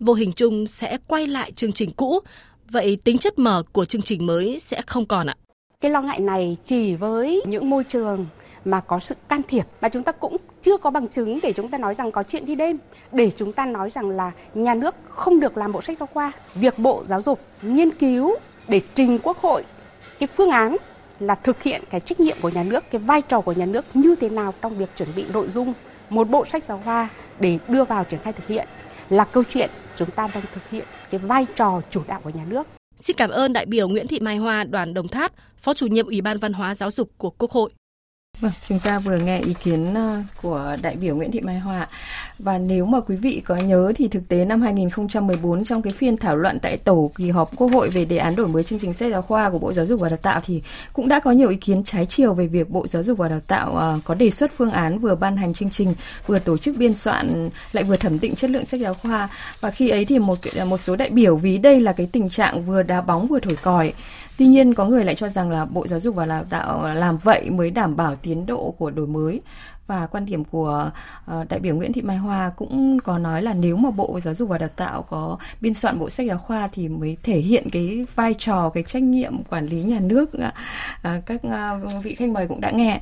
[0.00, 2.20] Vô hình chung sẽ quay lại chương trình cũ,
[2.70, 5.36] vậy tính chất mở của chương trình mới sẽ không còn ạ.
[5.80, 8.26] Cái lo ngại này chỉ với những môi trường
[8.64, 10.36] mà có sự can thiệp mà chúng ta cũng
[10.66, 12.78] chưa có bằng chứng để chúng ta nói rằng có chuyện đi đêm
[13.12, 16.32] để chúng ta nói rằng là nhà nước không được làm bộ sách giáo khoa
[16.54, 18.36] việc bộ giáo dục nghiên cứu
[18.68, 19.64] để trình quốc hội
[20.18, 20.76] cái phương án
[21.20, 23.84] là thực hiện cái trách nhiệm của nhà nước cái vai trò của nhà nước
[23.94, 25.72] như thế nào trong việc chuẩn bị nội dung
[26.10, 27.08] một bộ sách giáo khoa
[27.40, 28.68] để đưa vào triển khai thực hiện
[29.10, 32.44] là câu chuyện chúng ta đang thực hiện cái vai trò chủ đạo của nhà
[32.48, 32.66] nước.
[32.96, 36.06] Xin cảm ơn đại biểu Nguyễn Thị Mai Hoa, đoàn Đồng Tháp, Phó chủ nhiệm
[36.06, 37.70] Ủy ban Văn hóa Giáo dục của Quốc hội.
[38.40, 41.86] Vâng, chúng ta vừa nghe ý kiến ờ, của đại biểu Nguyễn Thị Mai Hòa
[42.38, 46.16] và nếu mà quý vị có nhớ thì thực tế năm 2014 trong cái phiên
[46.16, 48.92] thảo luận tại tổ kỳ họp Quốc hội về đề án đổi mới chương trình
[48.92, 51.48] sách giáo khoa của Bộ Giáo dục và Đào tạo thì cũng đã có nhiều
[51.48, 54.30] ý kiến trái chiều về việc Bộ Giáo dục và Đào tạo ờ, có đề
[54.30, 55.94] xuất phương án vừa ban hành chương trình
[56.26, 59.28] vừa tổ chức biên soạn lại vừa thẩm định chất lượng sách giáo khoa.
[59.60, 62.62] Và khi ấy thì một một số đại biểu ví đây là cái tình trạng
[62.62, 63.92] vừa đá bóng vừa thổi còi.
[64.38, 67.18] Tuy nhiên, có người lại cho rằng là Bộ Giáo dục và Đào tạo làm
[67.18, 69.40] vậy mới đảm bảo tiến độ của đổi mới.
[69.86, 70.90] Và quan điểm của
[71.26, 74.34] ờ, đại biểu Nguyễn Thị Mai Hoa cũng có nói là nếu mà Bộ Giáo
[74.34, 77.70] dục và Đào tạo có biên soạn bộ sách giáo khoa thì mới thể hiện
[77.70, 80.30] cái vai trò, cái trách nhiệm quản lý nhà nước
[81.02, 83.00] à, các à, vị khách mời cũng đã nghe.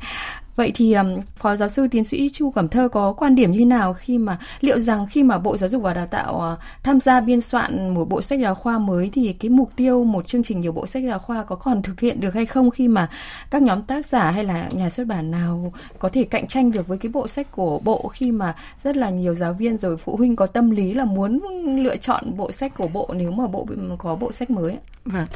[0.56, 3.58] Vậy thì um, Phó giáo sư tiến sĩ Chu Cẩm Thơ có quan điểm như
[3.58, 6.58] thế nào khi mà liệu rằng khi mà Bộ Giáo dục và Đào tạo uh,
[6.82, 10.26] tham gia biên soạn một bộ sách giáo khoa mới thì cái mục tiêu một
[10.26, 12.88] chương trình nhiều bộ sách giáo khoa có còn thực hiện được hay không khi
[12.88, 13.08] mà
[13.50, 16.88] các nhóm tác giả hay là nhà xuất bản nào có thể cạnh tranh được
[16.88, 20.16] với cái bộ sách của bộ khi mà rất là nhiều giáo viên rồi phụ
[20.16, 21.40] huynh có tâm lý là muốn
[21.84, 23.66] lựa chọn bộ sách của bộ nếu mà bộ
[23.98, 24.78] có bộ sách mới.
[25.04, 25.26] Vâng.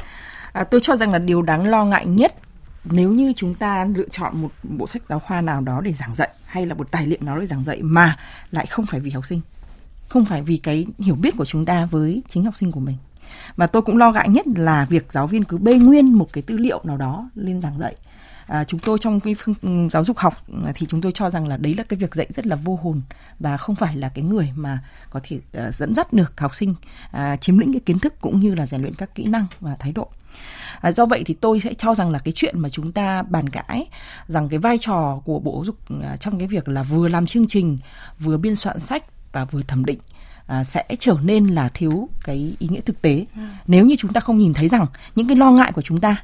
[0.53, 2.33] À, tôi cho rằng là điều đáng lo ngại nhất
[2.83, 6.15] nếu như chúng ta lựa chọn một bộ sách giáo khoa nào đó để giảng
[6.15, 8.17] dạy hay là một tài liệu nào để giảng dạy mà
[8.51, 9.41] lại không phải vì học sinh
[10.09, 12.97] không phải vì cái hiểu biết của chúng ta với chính học sinh của mình
[13.55, 16.41] và tôi cũng lo ngại nhất là việc giáo viên cứ bê nguyên một cái
[16.41, 17.95] tư liệu nào đó lên giảng dạy.
[18.47, 20.33] À, chúng tôi trong cái phương ừ, giáo dục học
[20.75, 23.01] thì chúng tôi cho rằng là đấy là cái việc dạy rất là vô hồn
[23.39, 26.75] và không phải là cái người mà có thể uh, dẫn dắt được học sinh
[27.17, 29.75] uh, chiếm lĩnh cái kiến thức cũng như là rèn luyện các kỹ năng và
[29.79, 30.09] thái độ.
[30.81, 33.49] À, do vậy thì tôi sẽ cho rằng là cái chuyện mà chúng ta bàn
[33.49, 33.87] cãi
[34.27, 37.25] rằng cái vai trò của bộ giáo dục à, trong cái việc là vừa làm
[37.25, 37.77] chương trình
[38.19, 39.99] vừa biên soạn sách và vừa thẩm định
[40.47, 43.41] à, sẽ trở nên là thiếu cái ý nghĩa thực tế ừ.
[43.67, 46.23] nếu như chúng ta không nhìn thấy rằng những cái lo ngại của chúng ta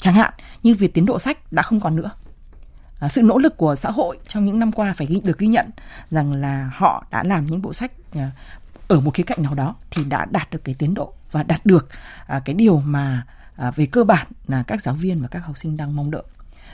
[0.00, 2.10] chẳng hạn như việc tiến độ sách đã không còn nữa
[3.00, 5.46] à, sự nỗ lực của xã hội trong những năm qua phải ghi, được ghi
[5.46, 5.70] nhận
[6.10, 8.30] rằng là họ đã làm những bộ sách à,
[8.88, 11.66] ở một khía cạnh nào đó thì đã đạt được cái tiến độ và đạt
[11.66, 11.88] được
[12.26, 15.58] à, cái điều mà à, về cơ bản là các giáo viên và các học
[15.58, 16.22] sinh đang mong đợi.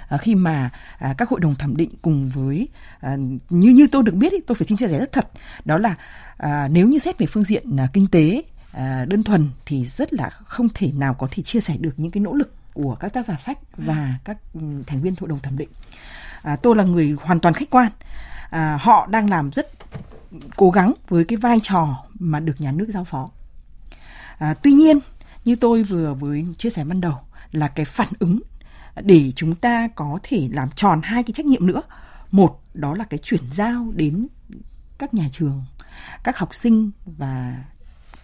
[0.09, 2.69] À, khi mà à, các hội đồng thẩm định cùng với
[3.01, 3.17] à,
[3.51, 5.29] như như tôi được biết ý, tôi phải xin chia sẻ rất thật
[5.65, 5.97] đó là
[6.37, 10.13] à, nếu như xét về phương diện à, kinh tế à, đơn thuần thì rất
[10.13, 13.13] là không thể nào có thể chia sẻ được những cái nỗ lực của các
[13.13, 15.69] tác giả sách và các ừ, thành viên hội đồng thẩm định.
[16.43, 17.91] À, tôi là người hoàn toàn khách quan.
[18.51, 19.69] À, họ đang làm rất
[20.57, 23.31] cố gắng với cái vai trò mà được nhà nước giao phó
[24.45, 24.99] à, tuy nhiên
[25.45, 27.15] như tôi vừa với chia sẻ ban đầu
[27.53, 28.41] là cái phản ứng
[29.03, 31.83] để chúng ta có thể làm tròn hai cái trách nhiệm nữa.
[32.31, 34.27] Một đó là cái chuyển giao đến
[34.99, 35.65] các nhà trường
[36.25, 37.65] các học sinh và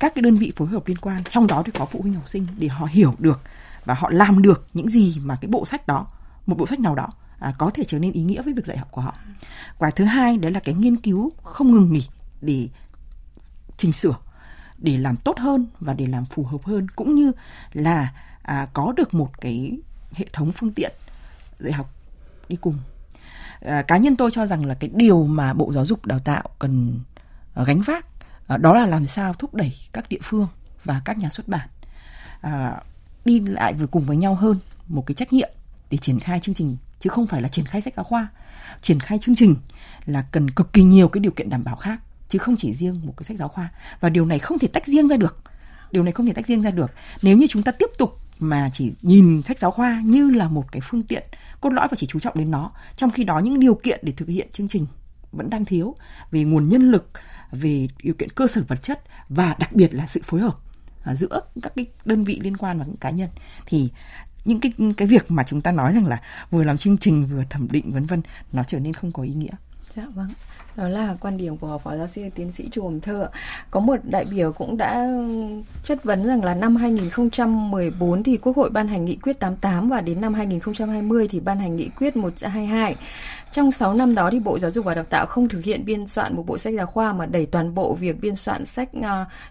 [0.00, 1.24] các cái đơn vị phối hợp liên quan.
[1.24, 3.40] Trong đó thì có phụ huynh học sinh để họ hiểu được
[3.84, 6.06] và họ làm được những gì mà cái bộ sách đó
[6.46, 8.76] một bộ sách nào đó à, có thể trở nên ý nghĩa với việc dạy
[8.76, 9.14] học của họ.
[9.78, 12.08] Và thứ hai đấy là cái nghiên cứu không ngừng nghỉ
[12.40, 12.68] để
[13.76, 14.14] chỉnh sửa
[14.80, 17.32] để làm tốt hơn và để làm phù hợp hơn cũng như
[17.72, 18.12] là
[18.42, 19.78] à, có được một cái
[20.12, 20.92] hệ thống phương tiện
[21.58, 21.90] dạy học
[22.48, 22.78] đi cùng.
[23.60, 26.42] À, cá nhân tôi cho rằng là cái điều mà bộ giáo dục đào tạo
[26.58, 27.00] cần
[27.54, 28.06] à, gánh vác
[28.46, 30.46] à, đó là làm sao thúc đẩy các địa phương
[30.84, 31.68] và các nhà xuất bản
[32.40, 32.80] à,
[33.24, 35.50] đi lại vừa cùng với nhau hơn một cái trách nhiệm
[35.90, 38.28] để triển khai chương trình chứ không phải là triển khai sách giáo khoa.
[38.80, 39.56] Triển khai chương trình
[40.06, 42.96] là cần cực kỳ nhiều cái điều kiện đảm bảo khác chứ không chỉ riêng
[43.04, 43.70] một cái sách giáo khoa.
[44.00, 45.42] Và điều này không thể tách riêng ra được.
[45.92, 46.90] Điều này không thể tách riêng ra được.
[47.22, 50.72] Nếu như chúng ta tiếp tục mà chỉ nhìn sách giáo khoa như là một
[50.72, 51.22] cái phương tiện
[51.60, 54.12] cốt lõi và chỉ chú trọng đến nó, trong khi đó những điều kiện để
[54.12, 54.86] thực hiện chương trình
[55.32, 55.94] vẫn đang thiếu
[56.30, 57.10] về nguồn nhân lực,
[57.52, 60.58] về điều kiện cơ sở vật chất và đặc biệt là sự phối hợp
[61.04, 63.28] à, giữa các cái đơn vị liên quan và những cá nhân.
[63.66, 63.88] Thì
[64.44, 67.44] những cái cái việc mà chúng ta nói rằng là vừa làm chương trình, vừa
[67.50, 69.52] thẩm định, vân vân, nó trở nên không có ý nghĩa.
[69.96, 70.28] Dạ vâng.
[70.76, 73.28] Đó là quan điểm của Phó Giáo sư Tiến sĩ Chu Hồng Thơ.
[73.70, 75.46] Có một đại biểu cũng đã ừ,
[75.84, 80.00] chất vấn rằng là năm 2014 thì Quốc hội ban hành nghị quyết 88 và
[80.00, 82.96] đến năm 2020 thì ban hành nghị quyết 122.
[83.52, 86.06] Trong 6 năm đó thì Bộ Giáo dục và Đào tạo không thực hiện biên
[86.06, 89.04] soạn một bộ sách giáo khoa mà đẩy toàn bộ việc biên soạn sách uh,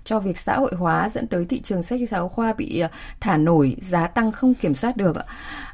[0.04, 3.38] cho việc xã hội hóa dẫn tới thị trường sách giáo khoa bị uh, thả
[3.38, 5.18] nổi, giá tăng không kiểm soát được.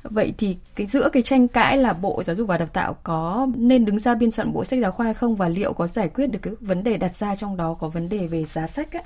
[0.04, 3.48] Vậy thì cái giữa cái tranh cãi là Bộ Giáo dục và Đào tạo có
[3.56, 6.10] nên đứng ra biên soạn bộ sách giáo khoa hay không và liệu có giải
[6.10, 8.92] quyết được cái vấn đề đặt ra trong đó có vấn đề về giá sách
[8.92, 9.02] á,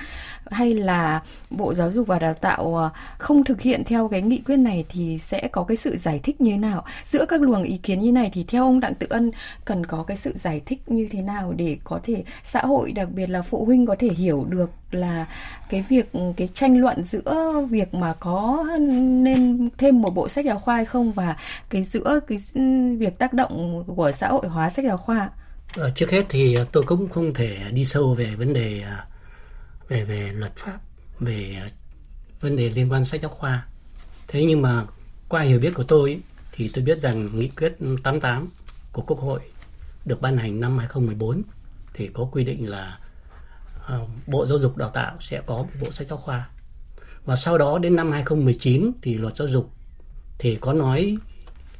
[0.52, 4.38] hay là Bộ Giáo dục và Đào tạo à, không thực hiện theo cái nghị
[4.38, 6.86] quyết này thì sẽ có cái sự giải thích như thế nào?
[7.06, 9.32] Giữa các luồng ý kiến như này thì theo ông Đặng Tự Ân
[9.66, 13.12] cần có cái sự giải thích như thế nào để có thể xã hội đặc
[13.12, 15.26] biệt là phụ huynh có thể hiểu được là
[15.70, 18.66] cái việc cái tranh luận giữa việc mà có
[19.10, 21.36] nên thêm một bộ sách giáo khoa hay không và
[21.70, 22.40] cái giữa cái
[22.98, 25.30] việc tác động của xã hội hóa sách giáo khoa
[25.78, 28.98] ờ, trước hết thì ờ, tôi cũng không thể đi sâu về vấn đề ờ,
[29.88, 30.80] về về luật pháp
[31.20, 31.70] về ờ,
[32.42, 33.66] vấn đề liên quan sách giáo khoa.
[34.28, 34.86] Thế nhưng mà
[35.30, 36.20] qua hiểu biết của tôi
[36.52, 38.50] thì tôi biết rằng nghị quyết 88
[38.92, 39.40] của Quốc hội
[40.06, 41.42] được ban hành năm 2014
[41.94, 43.00] thì có quy định là
[43.78, 46.50] uh, Bộ Giáo dục Đào tạo sẽ có một bộ sách giáo khoa.
[47.26, 49.72] Và sau đó đến năm 2019 thì luật giáo dục
[50.40, 51.18] thì có nói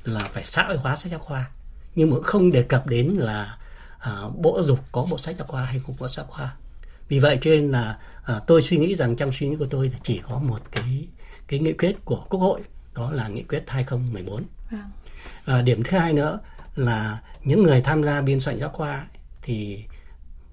[0.04, 1.50] là phải xã hội hóa sách giáo khoa
[1.96, 3.58] nhưng mà không đề cập đến là
[3.98, 6.56] uh, Bộ Giáo dục có bộ sách giáo khoa hay không có sách giáo khoa.
[7.08, 7.98] Vì vậy cho nên là
[8.38, 11.08] uh, tôi suy nghĩ rằng trong suy nghĩ của tôi là chỉ có một cái
[11.48, 12.62] cái nghị quyết của Quốc hội
[12.94, 14.44] đó là nghị quyết 2014.
[15.46, 16.40] À, điểm thứ hai nữa
[16.76, 19.08] là những người tham gia biên soạn giáo khoa
[19.42, 19.84] thì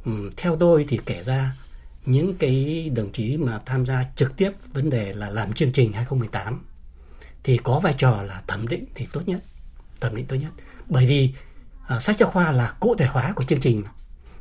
[0.05, 1.57] um, theo tôi thì kể ra
[2.07, 5.93] những cái đồng chí mà tham gia trực tiếp vấn đề là làm chương trình
[5.93, 6.65] 2018
[7.43, 9.41] thì có vai trò là thẩm định thì tốt nhất
[10.01, 10.51] thẩm định tốt nhất
[10.87, 11.35] bởi vì
[11.97, 13.91] uh, sách giáo khoa là cụ thể hóa của chương trình mà.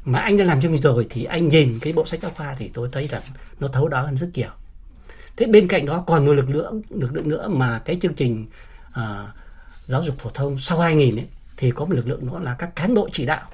[0.05, 2.55] mà anh đã làm chương trình rồi thì anh nhìn cái bộ sách giáo khoa
[2.59, 3.21] thì tôi thấy rằng
[3.59, 4.49] nó thấu đáo hơn rất nhiều
[5.37, 8.45] thế bên cạnh đó còn một lực lượng lực lượng nữa mà cái chương trình
[8.89, 9.29] uh,
[9.85, 12.75] giáo dục phổ thông sau 2000 ấy thì có một lực lượng nữa là các
[12.75, 13.49] cán bộ chỉ đạo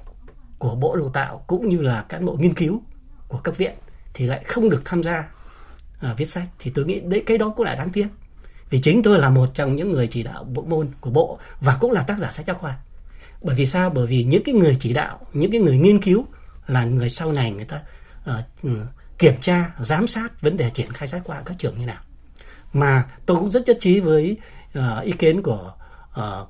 [0.57, 2.81] của bộ đào tạo cũng như là cán bộ nghiên cứu
[3.27, 3.73] của các viện
[4.13, 5.29] thì lại không được tham gia
[5.99, 6.47] à, viết sách.
[6.59, 8.07] Thì tôi nghĩ đấy cái đó cũng là đáng tiếc.
[8.69, 11.77] Vì chính tôi là một trong những người chỉ đạo bộ môn của bộ và
[11.79, 12.77] cũng là tác giả sách giáo khoa.
[13.41, 13.89] Bởi vì sao?
[13.89, 16.25] Bởi vì những cái người chỉ đạo những cái người nghiên cứu
[16.67, 17.81] là người sau này người ta
[18.29, 18.71] uh,
[19.19, 22.01] kiểm tra giám sát vấn đề triển khai sách khoa các trường như nào.
[22.73, 24.37] Mà tôi cũng rất nhất trí với
[24.79, 25.73] uh, ý kiến của
[26.19, 26.49] uh,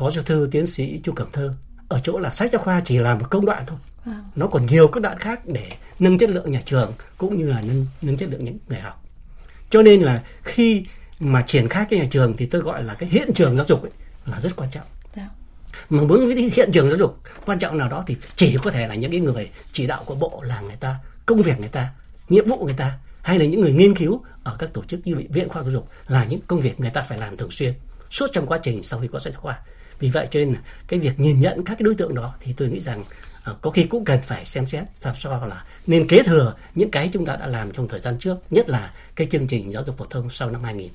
[0.00, 1.54] phó giáo thư tiến sĩ chu cẩm thơ
[1.88, 4.24] ở chỗ là sách giáo khoa chỉ là một công đoạn thôi à.
[4.36, 7.62] nó còn nhiều các đoạn khác để nâng chất lượng nhà trường cũng như là
[7.66, 9.04] nâng nâng chất lượng những người học
[9.70, 10.84] cho nên là khi
[11.18, 13.82] mà triển khai cái nhà trường thì tôi gọi là cái hiện trường giáo dục
[13.82, 13.90] ấy,
[14.26, 14.86] là rất quan trọng
[15.16, 15.28] dạ.
[15.90, 18.88] mà muốn cái hiện trường giáo dục quan trọng nào đó thì chỉ có thể
[18.88, 21.88] là những cái người chỉ đạo của bộ là người ta công việc người ta
[22.28, 25.14] nhiệm vụ người ta hay là những người nghiên cứu ở các tổ chức như
[25.28, 27.72] viện khoa giáo dục là những công việc người ta phải làm thường xuyên
[28.10, 29.58] suốt trong quá trình sau khi có sách giáo khoa
[30.00, 30.56] vì vậy cho nên
[30.88, 33.04] cái việc nhìn nhận các cái đối tượng đó thì tôi nghĩ rằng
[33.44, 36.90] ờ, có khi cũng cần phải xem xét, sao cho là nên kế thừa những
[36.90, 39.84] cái chúng ta đã làm trong thời gian trước, nhất là cái chương trình giáo
[39.84, 40.88] dục phổ thông sau năm 2000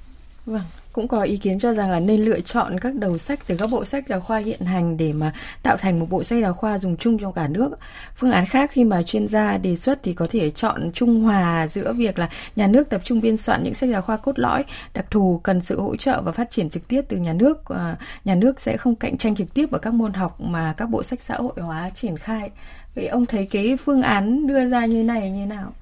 [0.45, 0.61] Vâng,
[0.93, 3.69] cũng có ý kiến cho rằng là nên lựa chọn các đầu sách từ các
[3.71, 6.77] bộ sách giáo khoa hiện hành để mà tạo thành một bộ sách giáo khoa
[6.77, 7.69] dùng chung trong cả nước.
[8.15, 11.67] Phương án khác khi mà chuyên gia đề xuất thì có thể chọn trung hòa
[11.67, 14.63] giữa việc là nhà nước tập trung biên soạn những sách giáo khoa cốt lõi
[14.93, 17.65] đặc thù cần sự hỗ trợ và phát triển trực tiếp từ nhà nước.
[17.65, 20.89] Ờ, nhà nước sẽ không cạnh tranh trực tiếp ở các môn học mà các
[20.89, 22.49] bộ sách xã hội hóa triển khai.
[22.95, 25.73] Vậy ông thấy cái phương án đưa ra như này như nào?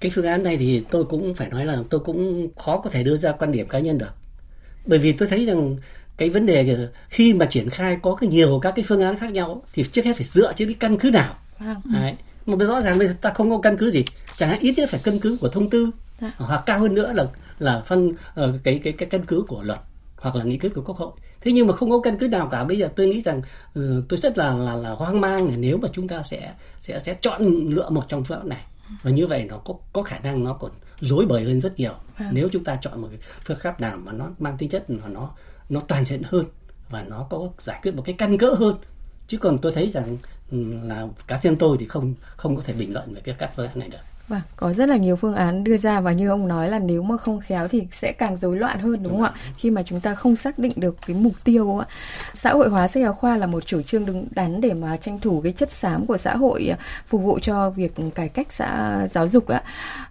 [0.00, 3.02] Cái phương án này thì tôi cũng phải nói là tôi cũng khó có thể
[3.02, 4.14] đưa ra quan điểm cá nhân được.
[4.86, 5.76] Bởi vì tôi thấy rằng
[6.16, 9.32] cái vấn đề khi mà triển khai có cái nhiều các cái phương án khác
[9.32, 11.34] nhau thì trước hết phải dựa trên cái căn cứ nào.
[11.58, 11.80] Vâng.
[11.94, 12.14] Đấy.
[12.46, 14.04] mà rõ ràng bây giờ ta không có căn cứ gì.
[14.36, 15.90] Chẳng hạn ít nhất phải căn cứ của thông tư.
[16.20, 16.32] À.
[16.36, 17.26] hoặc cao hơn nữa là
[17.58, 18.16] là phân uh,
[18.64, 19.80] cái cái cái căn cứ của luật
[20.16, 21.12] hoặc là nghị quyết của quốc hội.
[21.40, 22.64] Thế nhưng mà không có căn cứ nào cả.
[22.64, 25.88] Bây giờ tôi nghĩ rằng uh, tôi rất là là là hoang mang nếu mà
[25.92, 28.64] chúng ta sẽ sẽ sẽ chọn lựa một trong phương pháp này
[29.02, 30.70] và như vậy nó có có khả năng nó còn
[31.00, 31.94] rối bời hơn rất nhiều.
[32.16, 32.30] À.
[32.32, 35.08] nếu chúng ta chọn một cái phương pháp nào mà nó mang tính chất mà
[35.08, 35.30] nó
[35.68, 36.46] nó toàn diện hơn
[36.90, 38.76] và nó có giải quyết một cái căn cỡ hơn.
[39.26, 40.16] Chứ còn tôi thấy rằng
[40.50, 43.52] ừ, là cá nhân tôi thì không không có thể bình luận về cái các
[43.56, 46.28] phương án này được Vâng, có rất là nhiều phương án đưa ra và như
[46.28, 49.22] ông nói là nếu mà không khéo thì sẽ càng rối loạn hơn đúng không
[49.22, 49.32] ạ?
[49.56, 51.86] Khi mà chúng ta không xác định được cái mục tiêu ạ.
[52.34, 55.20] Xã hội hóa sách giáo khoa là một chủ trương đứng đắn để mà tranh
[55.20, 59.00] thủ cái chất xám của xã hội à, phục vụ cho việc cải cách xã
[59.10, 59.62] giáo dục ạ.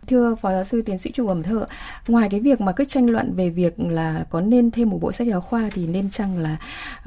[0.08, 1.66] Thưa Phó giáo sư tiến sĩ Chu Cẩm Thơ,
[2.08, 5.12] ngoài cái việc mà cứ tranh luận về việc là có nên thêm một bộ
[5.12, 6.58] sách giáo khoa thì nên chăng là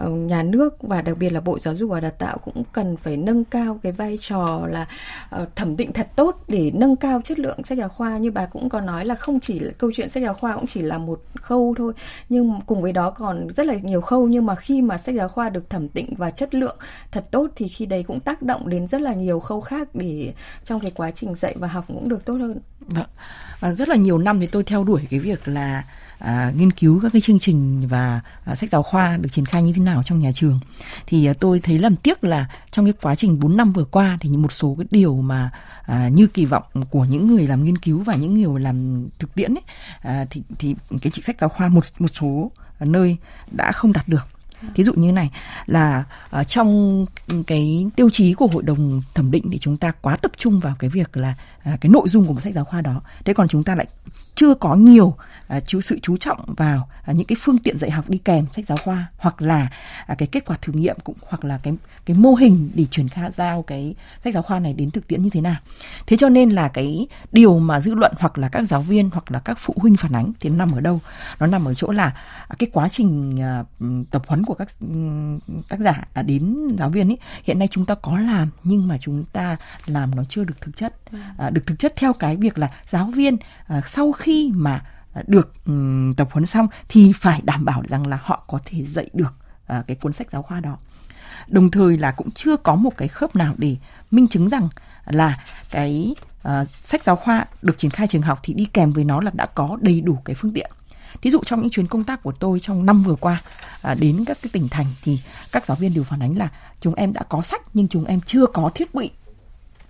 [0.03, 2.97] uh, nhà nước và đặc biệt là Bộ Giáo dục và Đào tạo cũng cần
[2.97, 4.87] phải nâng cao cái vai trò là
[5.42, 8.47] uh, thẩm định thật tốt để nâng cao chất lượng sách giáo khoa như bà
[8.47, 10.99] cũng có nói là không chỉ là câu chuyện sách giáo khoa cũng chỉ là
[10.99, 11.93] một khâu thôi
[12.29, 15.29] nhưng cùng với đó còn rất là nhiều khâu nhưng mà khi mà sách giáo
[15.29, 16.77] khoa được thẩm định và chất lượng
[17.11, 20.33] thật tốt thì khi đấy cũng tác động đến rất là nhiều khâu khác để
[20.65, 22.61] trong cái quá trình dạy và học cũng được tốt hơn.
[22.81, 23.07] Vâng.
[23.61, 25.85] Và rất là nhiều năm thì tôi theo đuổi cái việc là
[26.18, 29.62] à, nghiên cứu các cái chương trình và à, sách giáo khoa được triển khai
[29.62, 30.61] như thế nào trong nhà trường.
[31.07, 34.18] Thì à, tôi thấy làm tiếc là trong cái quá trình 4 năm vừa qua
[34.21, 35.51] thì một số cái điều mà
[35.83, 39.35] à, như kỳ vọng của những người làm nghiên cứu và những người làm thực
[39.35, 39.62] tiễn ấy,
[40.01, 43.16] à, thì thì cái chính sách giáo khoa một một số nơi
[43.51, 44.38] đã không đạt được.
[44.75, 45.31] Thí dụ như này
[45.66, 46.05] là
[46.40, 47.07] uh, trong
[47.47, 50.77] cái tiêu chí của hội đồng thẩm định thì chúng ta quá tập trung vào
[50.79, 51.35] cái việc là
[51.75, 53.01] uh, cái nội dung của một sách giáo khoa đó.
[53.25, 53.87] Thế còn chúng ta lại
[54.38, 55.16] chưa có nhiều
[55.48, 58.46] à, chú sự chú trọng vào à, những cái phương tiện dạy học đi kèm
[58.53, 59.68] sách giáo khoa hoặc là
[60.07, 61.74] à, cái kết quả thử nghiệm cũng hoặc là cái
[62.05, 65.22] cái mô hình để truyền khai giao cái sách giáo khoa này đến thực tiễn
[65.22, 65.57] như thế nào.
[66.07, 69.31] Thế cho nên là cái điều mà dư luận hoặc là các giáo viên hoặc
[69.31, 71.01] là các phụ huynh phản ánh thì nó nằm ở đâu?
[71.40, 72.16] Nó nằm ở chỗ là
[72.59, 73.64] cái quá trình à,
[74.11, 74.68] tập huấn của các
[75.68, 78.98] tác giả à, đến giáo viên ấy hiện nay chúng ta có làm nhưng mà
[78.98, 80.94] chúng ta làm nó chưa được thực chất.
[81.38, 84.83] À, được thực chất theo cái việc là giáo viên à, sau khi khi mà
[85.12, 85.53] à, được
[86.17, 89.35] tập huấn xong thì phải đảm bảo rằng là họ có thể dạy được
[89.67, 90.77] à, cái cuốn sách giáo khoa đó.
[91.47, 93.77] Đồng thời là cũng chưa có một cái khớp nào để
[94.11, 94.69] minh chứng rằng
[95.07, 95.38] là
[95.71, 96.14] cái
[96.49, 99.31] uh, sách giáo khoa được triển khai trường học thì đi kèm với nó là
[99.35, 100.71] đã có đầy đủ cái phương tiện.
[101.23, 103.43] Thí dụ trong những chuyến công tác của tôi trong năm vừa qua
[103.83, 105.21] à, đến các cái tỉnh thành thì
[105.53, 106.49] các giáo viên đều phản ánh là
[106.81, 109.11] chúng em đã có sách nhưng chúng em chưa có thiết bị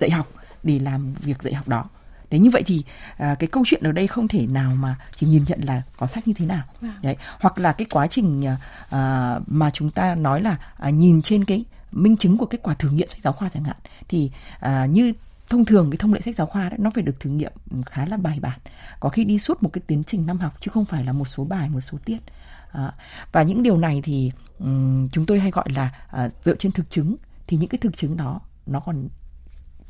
[0.01, 0.27] dạy học
[0.63, 1.85] để làm việc dạy học đó
[2.31, 2.85] đấy như vậy thì
[3.17, 6.07] à, cái câu chuyện ở đây không thể nào mà chỉ nhìn nhận là có
[6.07, 6.65] sách như thế nào.
[6.83, 6.99] À.
[7.03, 8.47] đấy hoặc là cái quá trình
[8.91, 12.75] à, mà chúng ta nói là à, nhìn trên cái minh chứng của kết quả
[12.75, 13.77] thử nghiệm sách giáo khoa chẳng hạn
[14.09, 15.13] thì à, như
[15.49, 17.53] thông thường cái thông lệ sách giáo khoa đấy nó phải được thử nghiệm
[17.87, 18.59] khá là bài bản
[19.01, 21.29] có khi đi suốt một cái tiến trình năm học chứ không phải là một
[21.29, 22.19] số bài một số tiết.
[22.73, 22.93] À,
[23.33, 26.91] và những điều này thì um, chúng tôi hay gọi là à, dựa trên thực
[26.91, 29.09] chứng thì những cái thực chứng đó nó còn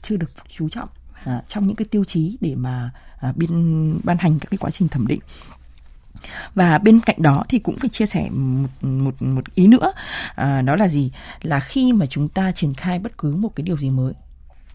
[0.03, 0.88] chưa được chú trọng
[1.24, 4.70] à, trong những cái tiêu chí để mà à, biên ban hành các cái quá
[4.70, 5.20] trình thẩm định
[6.54, 9.92] và bên cạnh đó thì cũng phải chia sẻ một một một ý nữa
[10.35, 11.11] à, đó là gì
[11.42, 14.14] là khi mà chúng ta triển khai bất cứ một cái điều gì mới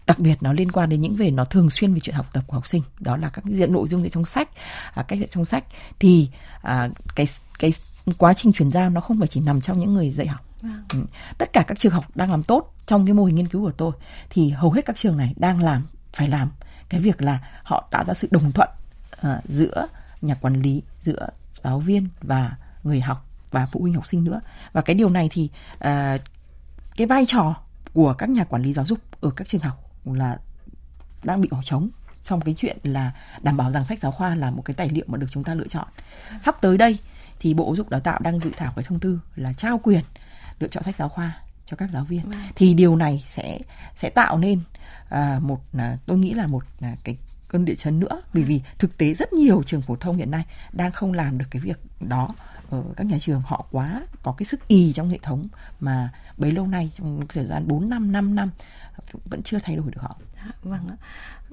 [0.06, 2.44] đặc biệt nó liên quan đến những về nó thường xuyên về chuyện học tập
[2.46, 4.48] của học sinh đó là các diện nội dung dạy trong sách
[4.94, 5.64] à, cách dạy trong sách
[5.98, 6.28] thì
[6.62, 7.26] à, cái
[7.58, 7.72] cái
[8.18, 10.84] quá trình chuyển giao nó không phải chỉ nằm trong những người dạy học vâng.
[10.92, 10.98] ừ.
[11.38, 13.72] tất cả các trường học đang làm tốt trong cái mô hình nghiên cứu của
[13.72, 13.92] tôi
[14.30, 16.50] thì hầu hết các trường này đang làm phải làm.
[16.88, 18.68] Cái việc là họ tạo ra sự đồng thuận
[19.26, 19.86] uh, giữa
[20.20, 21.28] nhà quản lý giữa
[21.64, 24.40] giáo viên và người học và phụ huynh học sinh nữa.
[24.72, 26.20] Và cái điều này thì uh,
[26.96, 27.54] cái vai trò
[27.92, 30.38] của các nhà quản lý giáo dục ở các trường học là
[31.24, 31.88] đang bị bỏ trống.
[32.22, 35.04] Trong cái chuyện là đảm bảo rằng sách giáo khoa là một cái tài liệu
[35.08, 35.88] mà được chúng ta lựa chọn.
[36.42, 36.98] Sắp tới đây
[37.38, 40.04] thì bộ giáo dục đào tạo đang dự thảo cái thông tư là trao quyền
[40.58, 41.40] lựa chọn sách giáo khoa
[41.74, 42.40] cho các giáo viên vâng.
[42.54, 43.58] thì điều này sẽ
[43.96, 44.60] sẽ tạo nên
[45.08, 47.16] à, một à, tôi nghĩ là một à, cái
[47.48, 50.44] cơn địa chấn nữa bởi vì thực tế rất nhiều trường phổ thông hiện nay
[50.72, 52.34] đang không làm được cái việc đó
[52.70, 55.44] ở các nhà trường họ quá có cái sức ì trong hệ thống
[55.80, 58.50] mà bấy lâu nay trong thời gian 4 năm 5 năm
[59.24, 60.16] vẫn chưa thay đổi được họ.
[60.34, 60.96] Dạ, vâng ạ.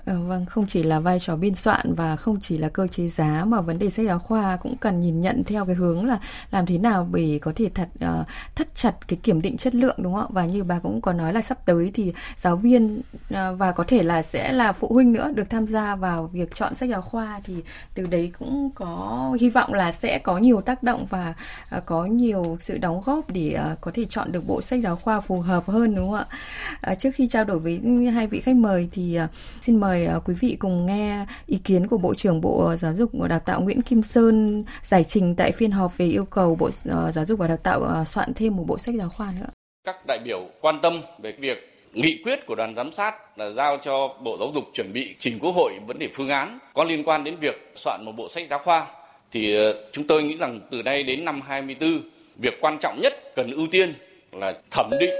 [0.05, 3.07] Ờ, vâng, không chỉ là vai trò biên soạn và không chỉ là cơ chế
[3.07, 6.19] giá mà vấn đề sách giáo khoa cũng cần nhìn nhận theo cái hướng là
[6.51, 9.95] làm thế nào để có thể thật uh, thắt chặt cái kiểm định chất lượng
[9.97, 10.29] đúng không ạ?
[10.29, 13.01] Và như bà cũng có nói là sắp tới thì giáo viên
[13.33, 16.55] uh, và có thể là sẽ là phụ huynh nữa được tham gia vào việc
[16.55, 17.55] chọn sách giáo khoa thì
[17.93, 21.33] từ đấy cũng có hy vọng là sẽ có nhiều tác động và
[21.77, 24.95] uh, có nhiều sự đóng góp để uh, có thể chọn được bộ sách giáo
[24.95, 26.91] khoa phù hợp hơn đúng không ạ?
[26.91, 27.81] Uh, trước khi trao đổi với
[28.13, 29.29] hai vị khách mời thì uh,
[29.61, 32.75] xin mời mời ờ, quý vị cùng nghe ý kiến của Bộ trưởng Bộ ờ,
[32.75, 36.25] Giáo dục và Đào tạo Nguyễn Kim Sơn giải trình tại phiên họp về yêu
[36.25, 39.33] cầu Bộ ờ, Giáo dục và Đào tạo soạn thêm một bộ sách giáo khoa
[39.39, 39.47] nữa.
[39.85, 41.57] Các đại biểu quan tâm về việc
[41.93, 45.39] nghị quyết của đoàn giám sát là giao cho Bộ Giáo dục chuẩn bị trình
[45.39, 48.47] Quốc hội vấn đề phương án có liên quan đến việc soạn một bộ sách
[48.49, 48.85] giáo khoa
[49.31, 49.55] thì
[49.91, 52.01] chúng tôi nghĩ rằng từ nay đến năm 24
[52.35, 53.93] việc quan trọng nhất cần ưu tiên
[54.31, 55.13] là thẩm định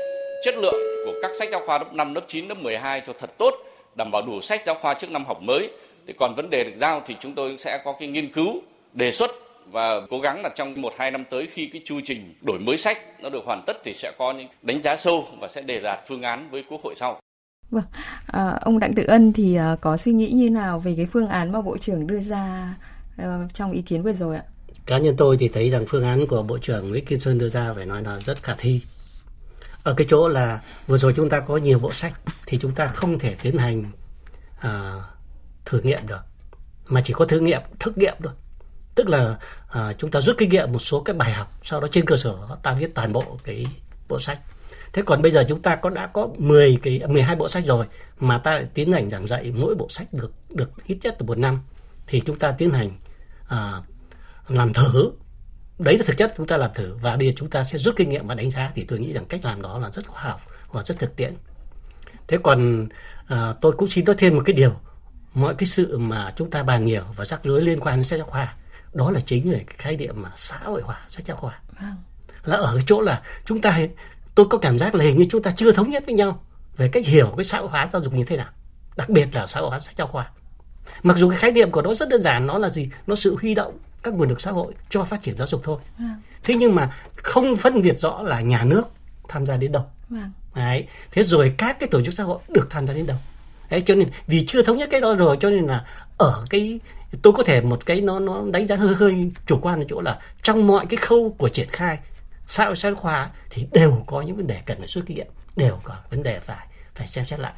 [0.43, 3.37] chất lượng của các sách giáo khoa lớp 5, lớp 9, lớp 12 cho thật
[3.37, 3.53] tốt,
[3.95, 5.69] đảm bảo đủ sách giáo khoa trước năm học mới.
[6.07, 8.61] Thì còn vấn đề được giao thì chúng tôi sẽ có cái nghiên cứu,
[8.93, 9.31] đề xuất
[9.71, 12.77] và cố gắng là trong một hai năm tới khi cái chu trình đổi mới
[12.77, 15.79] sách nó được hoàn tất thì sẽ có những đánh giá sâu và sẽ đề
[15.79, 17.19] đạt phương án với Quốc hội sau.
[17.69, 17.83] Vâng,
[18.27, 21.27] à, ông Đặng Tự Ân thì uh, có suy nghĩ như nào về cái phương
[21.27, 22.75] án mà Bộ trưởng đưa ra
[23.21, 24.43] uh, trong ý kiến vừa rồi ạ?
[24.85, 27.49] Cá nhân tôi thì thấy rằng phương án của Bộ trưởng Nguyễn Kim Sơn đưa
[27.49, 28.81] ra phải nói là rất khả thi.
[29.83, 32.13] Ở cái chỗ là vừa rồi chúng ta có nhiều bộ sách
[32.45, 33.85] thì chúng ta không thể tiến hành
[34.59, 34.95] à,
[35.65, 36.25] thử nghiệm được
[36.85, 38.37] mà chỉ có thử nghiệm thực nghiệm được
[38.95, 39.37] tức là
[39.69, 42.17] à, chúng ta rút kinh nghiệm một số cái bài học sau đó trên cơ
[42.17, 43.67] sở đó ta viết toàn bộ cái
[44.09, 44.39] bộ sách.
[44.93, 47.85] Thế còn bây giờ chúng ta có đã có 10 cái 12 bộ sách rồi
[48.19, 51.25] mà ta lại tiến hành giảng dạy mỗi bộ sách được được ít nhất là
[51.25, 51.59] một năm
[52.07, 52.89] thì chúng ta tiến hành
[53.47, 53.81] à,
[54.47, 55.11] làm thử
[55.81, 57.95] đấy là thực chất chúng ta làm thử và bây giờ chúng ta sẽ rút
[57.97, 60.21] kinh nghiệm và đánh giá thì tôi nghĩ rằng cách làm đó là rất khoa
[60.21, 61.33] học và rất thực tiễn.
[62.27, 62.87] Thế còn
[63.27, 64.73] à, tôi cũng xin nói thêm một cái điều
[65.33, 68.19] mọi cái sự mà chúng ta bàn nhiều và rắc rối liên quan đến sách
[68.19, 68.55] giáo khoa
[68.93, 71.59] đó là chính về cái khái niệm mà xã hội hóa sách giáo khoa.
[71.79, 71.95] Vâng.
[72.45, 73.79] là ở cái chỗ là chúng ta
[74.35, 76.43] tôi có cảm giác là hình như chúng ta chưa thống nhất với nhau
[76.77, 78.49] về cách hiểu cái xã hội hóa giáo dục như thế nào
[78.95, 80.31] đặc biệt là xã hội hóa sách giáo khoa.
[81.03, 82.89] Mặc dù cái khái niệm của nó rất đơn giản nó là gì?
[83.07, 85.79] Nó sự huy động các nguồn lực xã hội cho phát triển giáo dục thôi
[85.97, 86.21] vâng.
[86.43, 88.83] thế nhưng mà không phân biệt rõ là nhà nước
[89.27, 90.31] tham gia đến đâu vâng.
[90.55, 90.87] Đấy.
[91.11, 93.17] thế rồi các cái tổ chức xã hội được tham gia đến đâu
[93.69, 95.85] Đấy, cho nên vì chưa thống nhất cái đó rồi cho nên là
[96.17, 96.79] ở cái
[97.21, 100.01] tôi có thể một cái nó nó đánh giá hơi hơi chủ quan ở chỗ
[100.01, 101.99] là trong mọi cái khâu của triển khai
[102.47, 105.79] xã hội sách khoa thì đều có những vấn đề cần phải kinh nghiệm đều
[105.83, 107.53] có vấn đề phải phải xem xét lại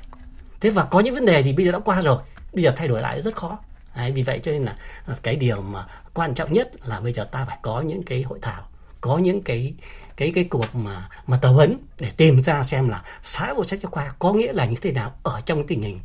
[0.60, 2.18] thế và có những vấn đề thì bây giờ đã qua rồi
[2.54, 3.60] bây giờ thay đổi lại rất khó
[3.96, 4.76] Đấy, vì vậy cho nên là
[5.06, 8.22] ờ, cái điều mà quan trọng nhất là bây giờ ta phải có những cái
[8.22, 8.64] hội thảo
[9.02, 9.74] có những cái
[10.18, 13.80] cái cái cuộc mà mà tàu huấn để tìm ra xem là xã hội sách
[13.80, 16.00] giáo khoa có nghĩa là như thế nào ở trong tình hình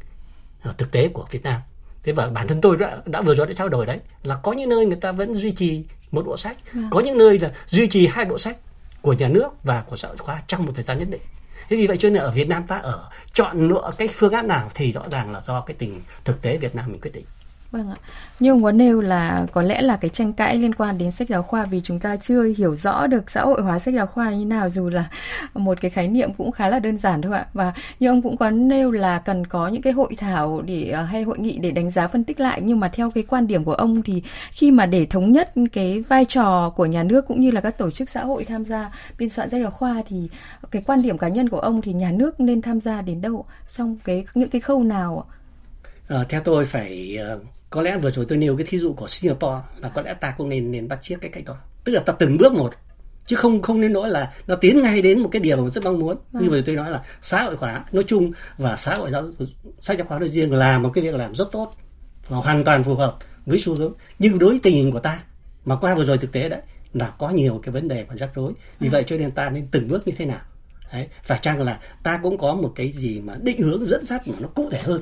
[0.62, 1.60] ờ, thực tế của Việt Nam.
[2.02, 4.52] Thế và bản thân tôi đã, đã vừa rồi đã trao đổi đấy là có
[4.52, 6.88] những nơi người ta vẫn duy trì một bộ sách à.
[6.90, 8.56] có những nơi là duy trì hai bộ sách
[9.02, 11.22] của nhà nước và của xã hội khoa trong một thời gian nhất định.
[11.68, 14.48] Thế vì vậy cho nên ở Việt Nam ta ở chọn lựa cái phương án
[14.48, 17.24] nào thì rõ ràng là do cái tình thực tế Việt Nam mình quyết định
[17.70, 17.96] Vâng ạ.
[18.40, 21.28] Như ông có nêu là có lẽ là cái tranh cãi liên quan đến sách
[21.28, 24.30] giáo khoa vì chúng ta chưa hiểu rõ được xã hội hóa sách giáo khoa
[24.30, 25.08] như nào dù là
[25.54, 27.46] một cái khái niệm cũng khá là đơn giản thôi ạ.
[27.52, 31.02] Và như ông cũng có nêu là cần có những cái hội thảo để ờ,
[31.02, 33.64] hay hội nghị để đánh giá phân tích lại nhưng mà theo cái quan điểm
[33.64, 37.40] của ông thì khi mà để thống nhất cái vai trò của nhà nước cũng
[37.40, 40.28] như là các tổ chức xã hội tham gia biên soạn sách giáo khoa thì
[40.70, 43.44] cái quan điểm cá nhân của ông thì nhà nước nên tham gia đến đâu
[43.70, 45.34] trong cái những cái khâu nào ạ?
[46.08, 49.08] À, theo tôi phải uh có lẽ vừa rồi tôi nêu cái thí dụ của
[49.08, 51.56] Singapore là có lẽ ta cũng nên nên bắt chiếc cái cách đó.
[51.84, 52.74] Tức là ta từng bước một
[53.26, 55.84] chứ không không nên nói là nó tiến ngay đến một cái điều mà rất
[55.84, 56.16] mong muốn.
[56.32, 56.42] Vâng.
[56.42, 59.24] như vừa tôi nói là xã hội hóa nói chung và xã hội giáo
[59.80, 61.72] sách giáo khoa nói riêng là một cái việc làm rất tốt
[62.28, 63.16] và hoàn toàn phù hợp
[63.46, 63.92] với xu hướng.
[64.18, 65.22] Nhưng đối với tình hình của ta
[65.64, 66.60] mà qua vừa rồi thực tế đấy
[66.92, 68.52] là có nhiều cái vấn đề còn rắc rối.
[68.80, 68.92] Vì vâng.
[68.92, 70.40] vậy cho nên ta nên từng bước như thế nào?
[70.92, 74.28] Đấy phải chăng là ta cũng có một cái gì mà định hướng dẫn dắt
[74.28, 75.00] mà nó cụ thể hơn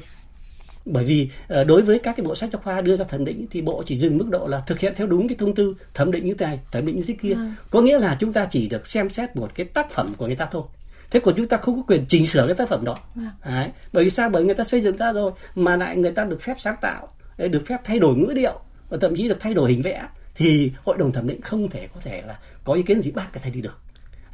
[0.86, 3.46] bởi vì ờ, đối với các cái bộ sách giáo khoa đưa ra thẩm định
[3.50, 6.12] thì bộ chỉ dừng mức độ là thực hiện theo đúng cái thông tư thẩm
[6.12, 7.54] định như thế này thẩm định như thế kia à.
[7.70, 10.36] có nghĩa là chúng ta chỉ được xem xét một cái tác phẩm của người
[10.36, 10.62] ta thôi
[11.10, 13.32] thế còn chúng ta không có quyền chỉnh sửa cái tác phẩm đó à.
[13.44, 13.68] Đấy.
[13.92, 16.42] bởi vì sao bởi người ta xây dựng ra rồi mà lại người ta được
[16.42, 17.08] phép sáng tạo
[17.38, 20.02] được phép thay đổi ngữ điệu và thậm chí được thay đổi hình vẽ
[20.34, 23.32] thì hội đồng thẩm định không thể có thể là có ý kiến gì bác
[23.32, 23.78] cái thay đi được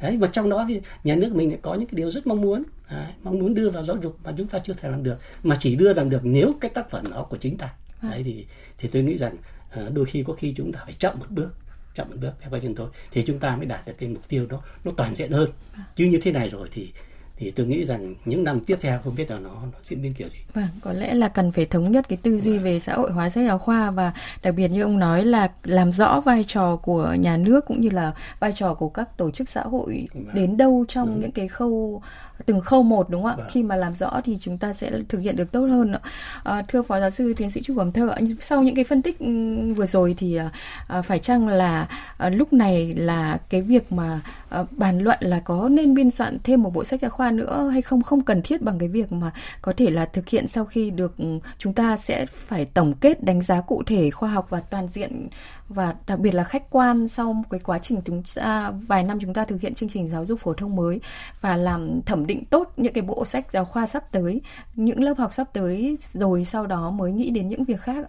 [0.03, 2.41] đấy và trong đó thì nhà nước mình lại có những cái điều rất mong
[2.41, 5.15] muốn đấy, mong muốn đưa vào giáo dục mà chúng ta chưa thể làm được
[5.43, 8.11] mà chỉ đưa làm được nếu cái tác phẩm đó của chính ta vâng.
[8.11, 8.45] đấy thì
[8.77, 9.35] thì tôi nghĩ rằng
[9.71, 11.55] ờ, đôi khi có khi chúng ta phải chậm một bước
[11.93, 14.27] chậm một bước theo cá nhân tôi thì chúng ta mới đạt được cái mục
[14.27, 15.85] tiêu đó nó toàn diện hơn vâng.
[15.95, 16.91] chứ như thế này rồi thì
[17.37, 20.13] thì tôi nghĩ rằng những năm tiếp theo không biết là nó, nó diễn biến
[20.13, 20.39] kiểu gì.
[20.53, 23.29] Vâng, có lẽ là cần phải thống nhất cái tư duy về xã hội hóa
[23.29, 24.13] sách giáo khoa và
[24.43, 27.89] đặc biệt như ông nói là làm rõ vai trò của nhà nước cũng như
[27.89, 30.25] là vai trò của các tổ chức xã hội vâng.
[30.33, 31.21] đến đâu trong vâng.
[31.21, 32.01] những cái khâu
[32.45, 33.35] từng khâu một đúng không ạ?
[33.37, 33.47] Vâng.
[33.51, 35.95] Khi mà làm rõ thì chúng ta sẽ thực hiện được tốt hơn.
[36.43, 39.19] À, thưa phó giáo sư tiến sĩ Chu Cẩm Thơ, sau những cái phân tích
[39.19, 39.27] ừ,
[39.75, 40.39] vừa rồi thì
[40.87, 45.39] à, phải chăng là à, lúc này là cái việc mà à, bàn luận là
[45.39, 48.21] có nên biên soạn thêm một bộ sách giáo khoa khoa nữa hay không không
[48.21, 49.31] cần thiết bằng cái việc mà
[49.61, 51.25] có thể là thực hiện sau khi được ừ,
[51.57, 55.27] chúng ta sẽ phải tổng kết đánh giá cụ thể khoa học và toàn diện
[55.69, 59.33] và đặc biệt là khách quan sau cái quá trình chúng ta vài năm chúng
[59.33, 60.99] ta thực hiện chương trình giáo dục phổ thông mới
[61.41, 64.41] và làm thẩm định tốt những cái bộ sách giáo khoa sắp tới
[64.75, 68.07] những lớp học sắp tới rồi sau đó mới nghĩ đến những việc khác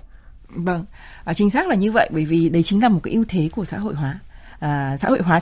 [0.48, 0.84] vâng
[1.24, 3.48] à, chính xác là như vậy bởi vì đấy chính là một cái ưu thế
[3.52, 4.20] của xã hội hóa.
[4.58, 5.40] À, xã hội hóa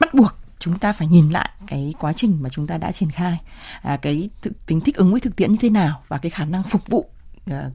[0.00, 3.10] bắt buộc chúng ta phải nhìn lại cái quá trình mà chúng ta đã triển
[3.10, 3.40] khai.
[3.82, 4.30] À, cái
[4.66, 7.06] tính thích ứng với thực tiễn như thế nào và cái khả năng phục vụ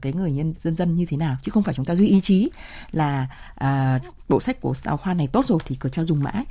[0.00, 2.20] cái người nhân dân dân như thế nào chứ không phải chúng ta duy ý
[2.20, 2.50] chí
[2.92, 6.44] là à, bộ sách của giáo khoa này tốt rồi thì cứ cho dùng mãi.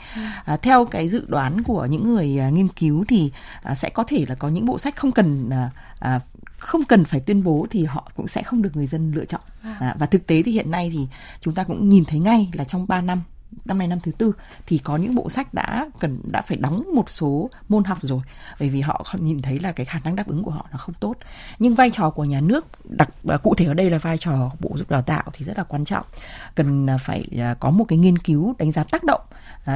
[0.46, 3.32] À, theo cái dự đoán của những người à, nghiên cứu thì
[3.64, 6.20] à, sẽ có thể là có những bộ sách không cần à, à,
[6.58, 9.42] không cần phải tuyên bố thì họ cũng sẽ không được người dân lựa chọn.
[9.80, 11.08] À, và thực tế thì hiện nay thì
[11.42, 13.24] chúng ta cũng nhìn thấy ngay là trong 3 năm
[13.66, 14.34] năm nay năm thứ tư
[14.68, 18.22] thì có những bộ sách đã cần đã phải đóng một số môn học rồi.
[18.60, 20.96] Bởi vì họ nhìn thấy là cái khả năng đáp ứng của họ nó không
[21.00, 21.14] tốt.
[21.60, 24.52] Nhưng vai trò của nhà nước đặc à, cụ thể ở đây là vai trò
[24.60, 26.06] bộ dục đào tạo thì rất là quan trọng.
[26.56, 29.22] Cần à, phải à, có một cái nghiên cứu đánh giá tác động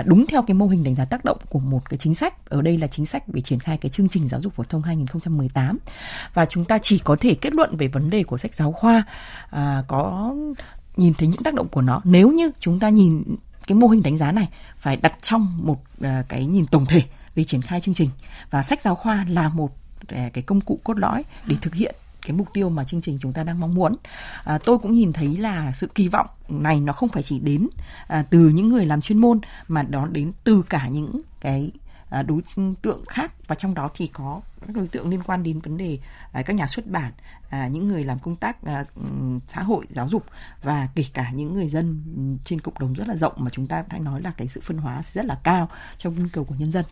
[0.06, 2.50] đúng theo cái mô hình đánh giá tác động của một cái chính sách.
[2.50, 4.82] Ở đây là chính sách về triển khai cái chương trình giáo dục phổ thông
[4.82, 5.78] 2018
[6.34, 9.04] và chúng ta chỉ có thể kết luận về vấn đề của sách giáo khoa
[9.50, 10.34] à, có
[10.98, 12.02] nhìn thấy những tác động của nó.
[12.04, 13.24] Nếu như chúng ta nhìn
[13.68, 17.04] cái mô hình đánh giá này phải đặt trong một à, cái nhìn tổng thể
[17.36, 18.10] về triển khai chương trình
[18.50, 21.96] và sách giáo khoa là một à, cái công cụ cốt lõi để thực hiện
[22.26, 23.96] cái mục tiêu mà chương trình chúng ta đang mong muốn.
[24.44, 27.68] À, tôi cũng nhìn thấy là sự kỳ vọng này nó không phải chỉ đến
[28.08, 31.72] à, từ những người làm chuyên môn mà đó đến từ cả những cái
[32.14, 32.42] À, đối
[32.82, 36.00] tượng khác và trong đó thì có các đối tượng liên quan đến vấn đề
[36.32, 37.12] à, các nhà xuất bản,
[37.50, 38.58] à, những người làm công tác
[39.48, 40.26] xã hội, giáo dục
[40.64, 42.04] và kể cả những người dân
[42.44, 44.78] trên cộng đồng rất là rộng mà chúng ta đang nói là cái sự phân
[44.78, 46.86] hóa rất là cao trong nhu cầu của nhân dân.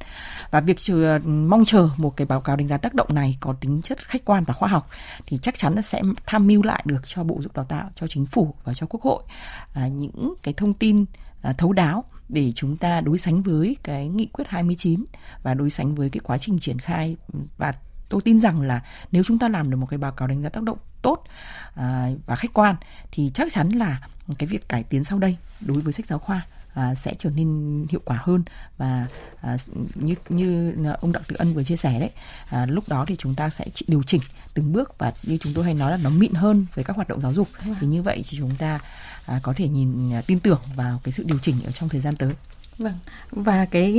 [0.52, 3.54] Và việc chờ, mong chờ một cái báo cáo đánh giá tác động này có
[3.54, 4.90] tính chất khách quan và khoa học
[5.26, 8.08] thì chắc chắn là sẽ tham mưu lại được cho Bộ dục Đào tạo, cho
[8.08, 9.24] chính phủ và cho Quốc hội
[9.76, 11.06] những cái thông tin
[11.58, 15.06] thấu đáo để chúng ta đối sánh với cái nghị quyết 29
[15.44, 17.18] và đối sánh với cái quá trình triển khai.
[17.58, 17.74] Và
[18.10, 20.50] tôi tin rằng là nếu chúng ta làm được một cái báo cáo đánh giá
[20.50, 21.24] tác động tốt
[21.76, 22.76] à, và khách quan,
[23.12, 24.02] thì chắc chắn là
[24.38, 27.48] cái việc cải tiến sau đây đối với sách giáo khoa à, sẽ trở nên
[27.90, 28.44] hiệu quả hơn.
[28.78, 29.08] Và
[29.42, 29.58] à,
[29.96, 32.12] như như ông đặng tự ân vừa chia sẻ đấy
[32.50, 34.22] à, lúc đó thì chúng ta sẽ điều chỉnh
[34.54, 37.08] từng bước và như chúng tôi hay nói là nó mịn hơn với các hoạt
[37.08, 37.48] động giáo dục.
[37.80, 38.80] Thì như vậy thì chúng ta
[39.26, 42.02] à, có thể nhìn à, tin tưởng vào cái sự điều chỉnh ở trong thời
[42.02, 42.34] gian tới
[42.78, 42.94] Vâng.
[43.32, 43.94] Và cái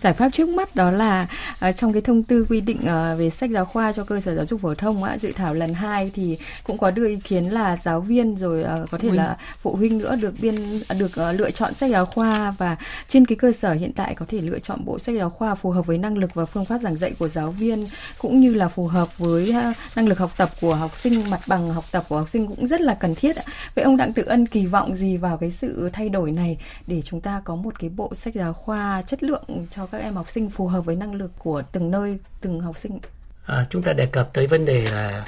[0.00, 1.26] giải pháp trước mắt đó là
[1.68, 4.34] uh, trong cái thông tư quy định uh, về sách giáo khoa cho cơ sở
[4.34, 7.44] giáo dục phổ thông á, dự thảo lần 2 thì cũng có đưa ý kiến
[7.44, 10.54] là giáo viên rồi uh, có thể là phụ huynh nữa được biên
[10.98, 12.76] được uh, lựa chọn sách giáo khoa và
[13.08, 15.70] trên cái cơ sở hiện tại có thể lựa chọn bộ sách giáo khoa phù
[15.70, 17.86] hợp với năng lực và phương pháp giảng dạy của giáo viên
[18.18, 21.40] cũng như là phù hợp với uh, năng lực học tập của học sinh, mặt
[21.46, 23.36] bằng học tập của học sinh cũng rất là cần thiết.
[23.74, 27.02] Vậy ông Đặng Tự Ân kỳ vọng gì vào cái sự thay đổi này để
[27.02, 30.28] chúng ta có một cái bộ sách giáo khoa chất lượng cho các em học
[30.28, 32.98] sinh phù hợp với năng lực của từng nơi từng học sinh?
[33.46, 35.24] À, chúng ta đề cập tới vấn đề là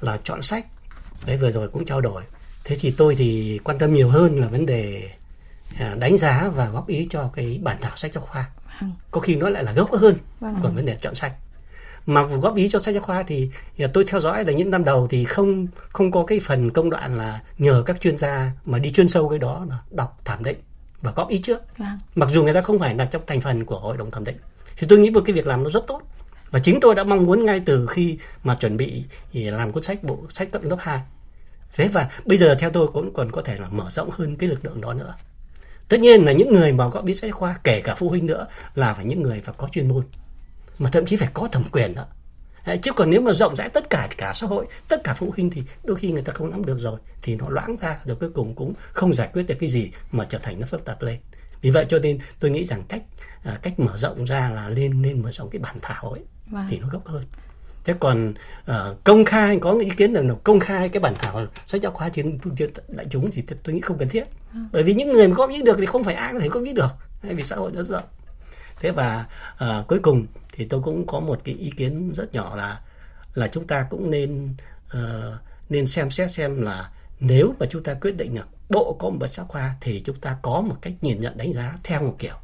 [0.00, 0.66] là chọn sách.
[1.26, 2.22] Đấy vừa rồi cũng trao đổi.
[2.64, 5.10] Thế thì tôi thì quan tâm nhiều hơn là vấn đề
[5.78, 8.50] à, đánh giá và góp ý cho cái bản thảo sách giáo khoa.
[8.80, 8.92] Vâng.
[9.10, 10.60] có khi nó lại là gốc hơn vâng.
[10.62, 11.32] còn vấn đề chọn sách.
[12.06, 13.50] Mà góp ý cho sách giáo khoa thì
[13.92, 17.16] tôi theo dõi là những năm đầu thì không không có cái phần công đoạn
[17.16, 20.56] là nhờ các chuyên gia mà đi chuyên sâu cái đó là đọc thẩm định
[21.00, 21.62] và góp ý trước.
[21.78, 21.98] Vâng.
[22.14, 24.36] mặc dù người ta không phải là trong thành phần của hội đồng thẩm định.
[24.76, 26.02] Thì tôi nghĩ một cái việc làm nó rất tốt.
[26.50, 30.02] Và chính tôi đã mong muốn ngay từ khi mà chuẩn bị làm cuốn sách
[30.02, 31.00] bộ sách cấp lớp 2
[31.76, 34.48] thế và bây giờ theo tôi cũng còn có thể là mở rộng hơn cái
[34.48, 35.14] lực lượng đó nữa.
[35.88, 38.46] Tất nhiên là những người mà góp ý sách khoa kể cả phụ huynh nữa
[38.74, 40.04] là phải những người phải có chuyên môn.
[40.78, 42.04] Mà thậm chí phải có thẩm quyền đó
[42.82, 45.50] chứ còn nếu mà rộng rãi tất cả cả xã hội tất cả phụ huynh
[45.50, 48.30] thì đôi khi người ta không nắm được rồi thì nó loãng ra rồi cuối
[48.34, 51.18] cùng cũng không giải quyết được cái gì mà trở thành nó phức tạp lên
[51.60, 53.02] vì vậy cho nên tôi nghĩ rằng cách
[53.44, 56.66] à, cách mở rộng ra là lên nên mở rộng cái bản thảo ấy vâng.
[56.70, 57.24] thì nó gốc hơn
[57.84, 58.34] thế còn
[58.70, 62.08] uh, công khai có ý kiến là công khai cái bản thảo sách giáo khoa
[62.08, 62.38] trên
[62.88, 64.58] đại chúng thì tôi nghĩ không cần thiết ừ.
[64.72, 66.64] bởi vì những người mà góp ý được thì không phải ai có thể góp
[66.64, 66.90] ý được
[67.22, 68.04] vì xã hội rất rộng
[68.80, 70.26] thế và uh, cuối cùng
[70.56, 72.80] thì tôi cũng có một cái ý kiến rất nhỏ là
[73.34, 74.54] là chúng ta cũng nên
[74.86, 75.34] uh,
[75.68, 76.90] nên xem xét xem là
[77.20, 80.16] nếu mà chúng ta quyết định là bộ có một bậc sách khoa thì chúng
[80.16, 82.34] ta có một cách nhìn nhận đánh giá theo một kiểu.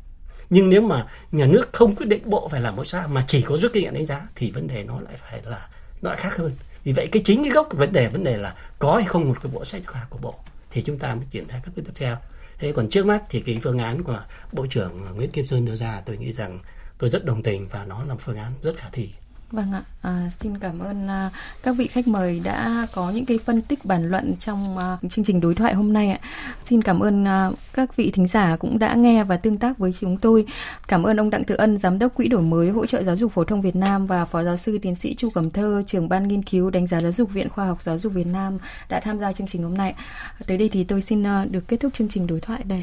[0.51, 3.43] Nhưng nếu mà nhà nước không quyết định bộ phải làm mẫu sao mà chỉ
[3.43, 5.69] có rút kinh nghiệm đánh giá thì vấn đề nó lại phải là
[6.03, 6.53] nó lại khác hơn.
[6.85, 9.29] Vì vậy cái chính cái gốc của vấn đề vấn đề là có hay không
[9.29, 10.35] một cái bộ sách khoa của bộ
[10.71, 12.17] thì chúng ta mới triển khai các bước tiếp theo.
[12.59, 15.77] Thế còn trước mắt thì cái phương án của bộ trưởng Nguyễn Kim Sơn đưa
[15.77, 16.59] ra tôi nghĩ rằng
[17.03, 19.09] tôi rất đồng tình và nó là một phương án rất khả thi
[19.53, 21.31] Vâng ạ, à, xin cảm ơn à,
[21.63, 25.25] các vị khách mời đã có những cái phân tích bàn luận trong à, chương
[25.25, 26.19] trình đối thoại hôm nay ạ.
[26.67, 29.93] Xin cảm ơn à, các vị thính giả cũng đã nghe và tương tác với
[30.01, 30.47] chúng tôi.
[30.89, 33.33] Cảm ơn ông Đặng Tự Ân, Giám đốc Quỹ đổi mới hỗ trợ giáo dục
[33.33, 36.29] phổ thông Việt Nam và Phó giáo sư tiến sĩ Chu Cẩm Thơ, trưởng ban
[36.29, 39.19] nghiên cứu đánh giá giáo dục Viện Khoa học Giáo dục Việt Nam đã tham
[39.19, 39.95] gia chương trình hôm nay.
[40.47, 42.81] Tới đây thì tôi xin à, được kết thúc chương trình đối thoại đây.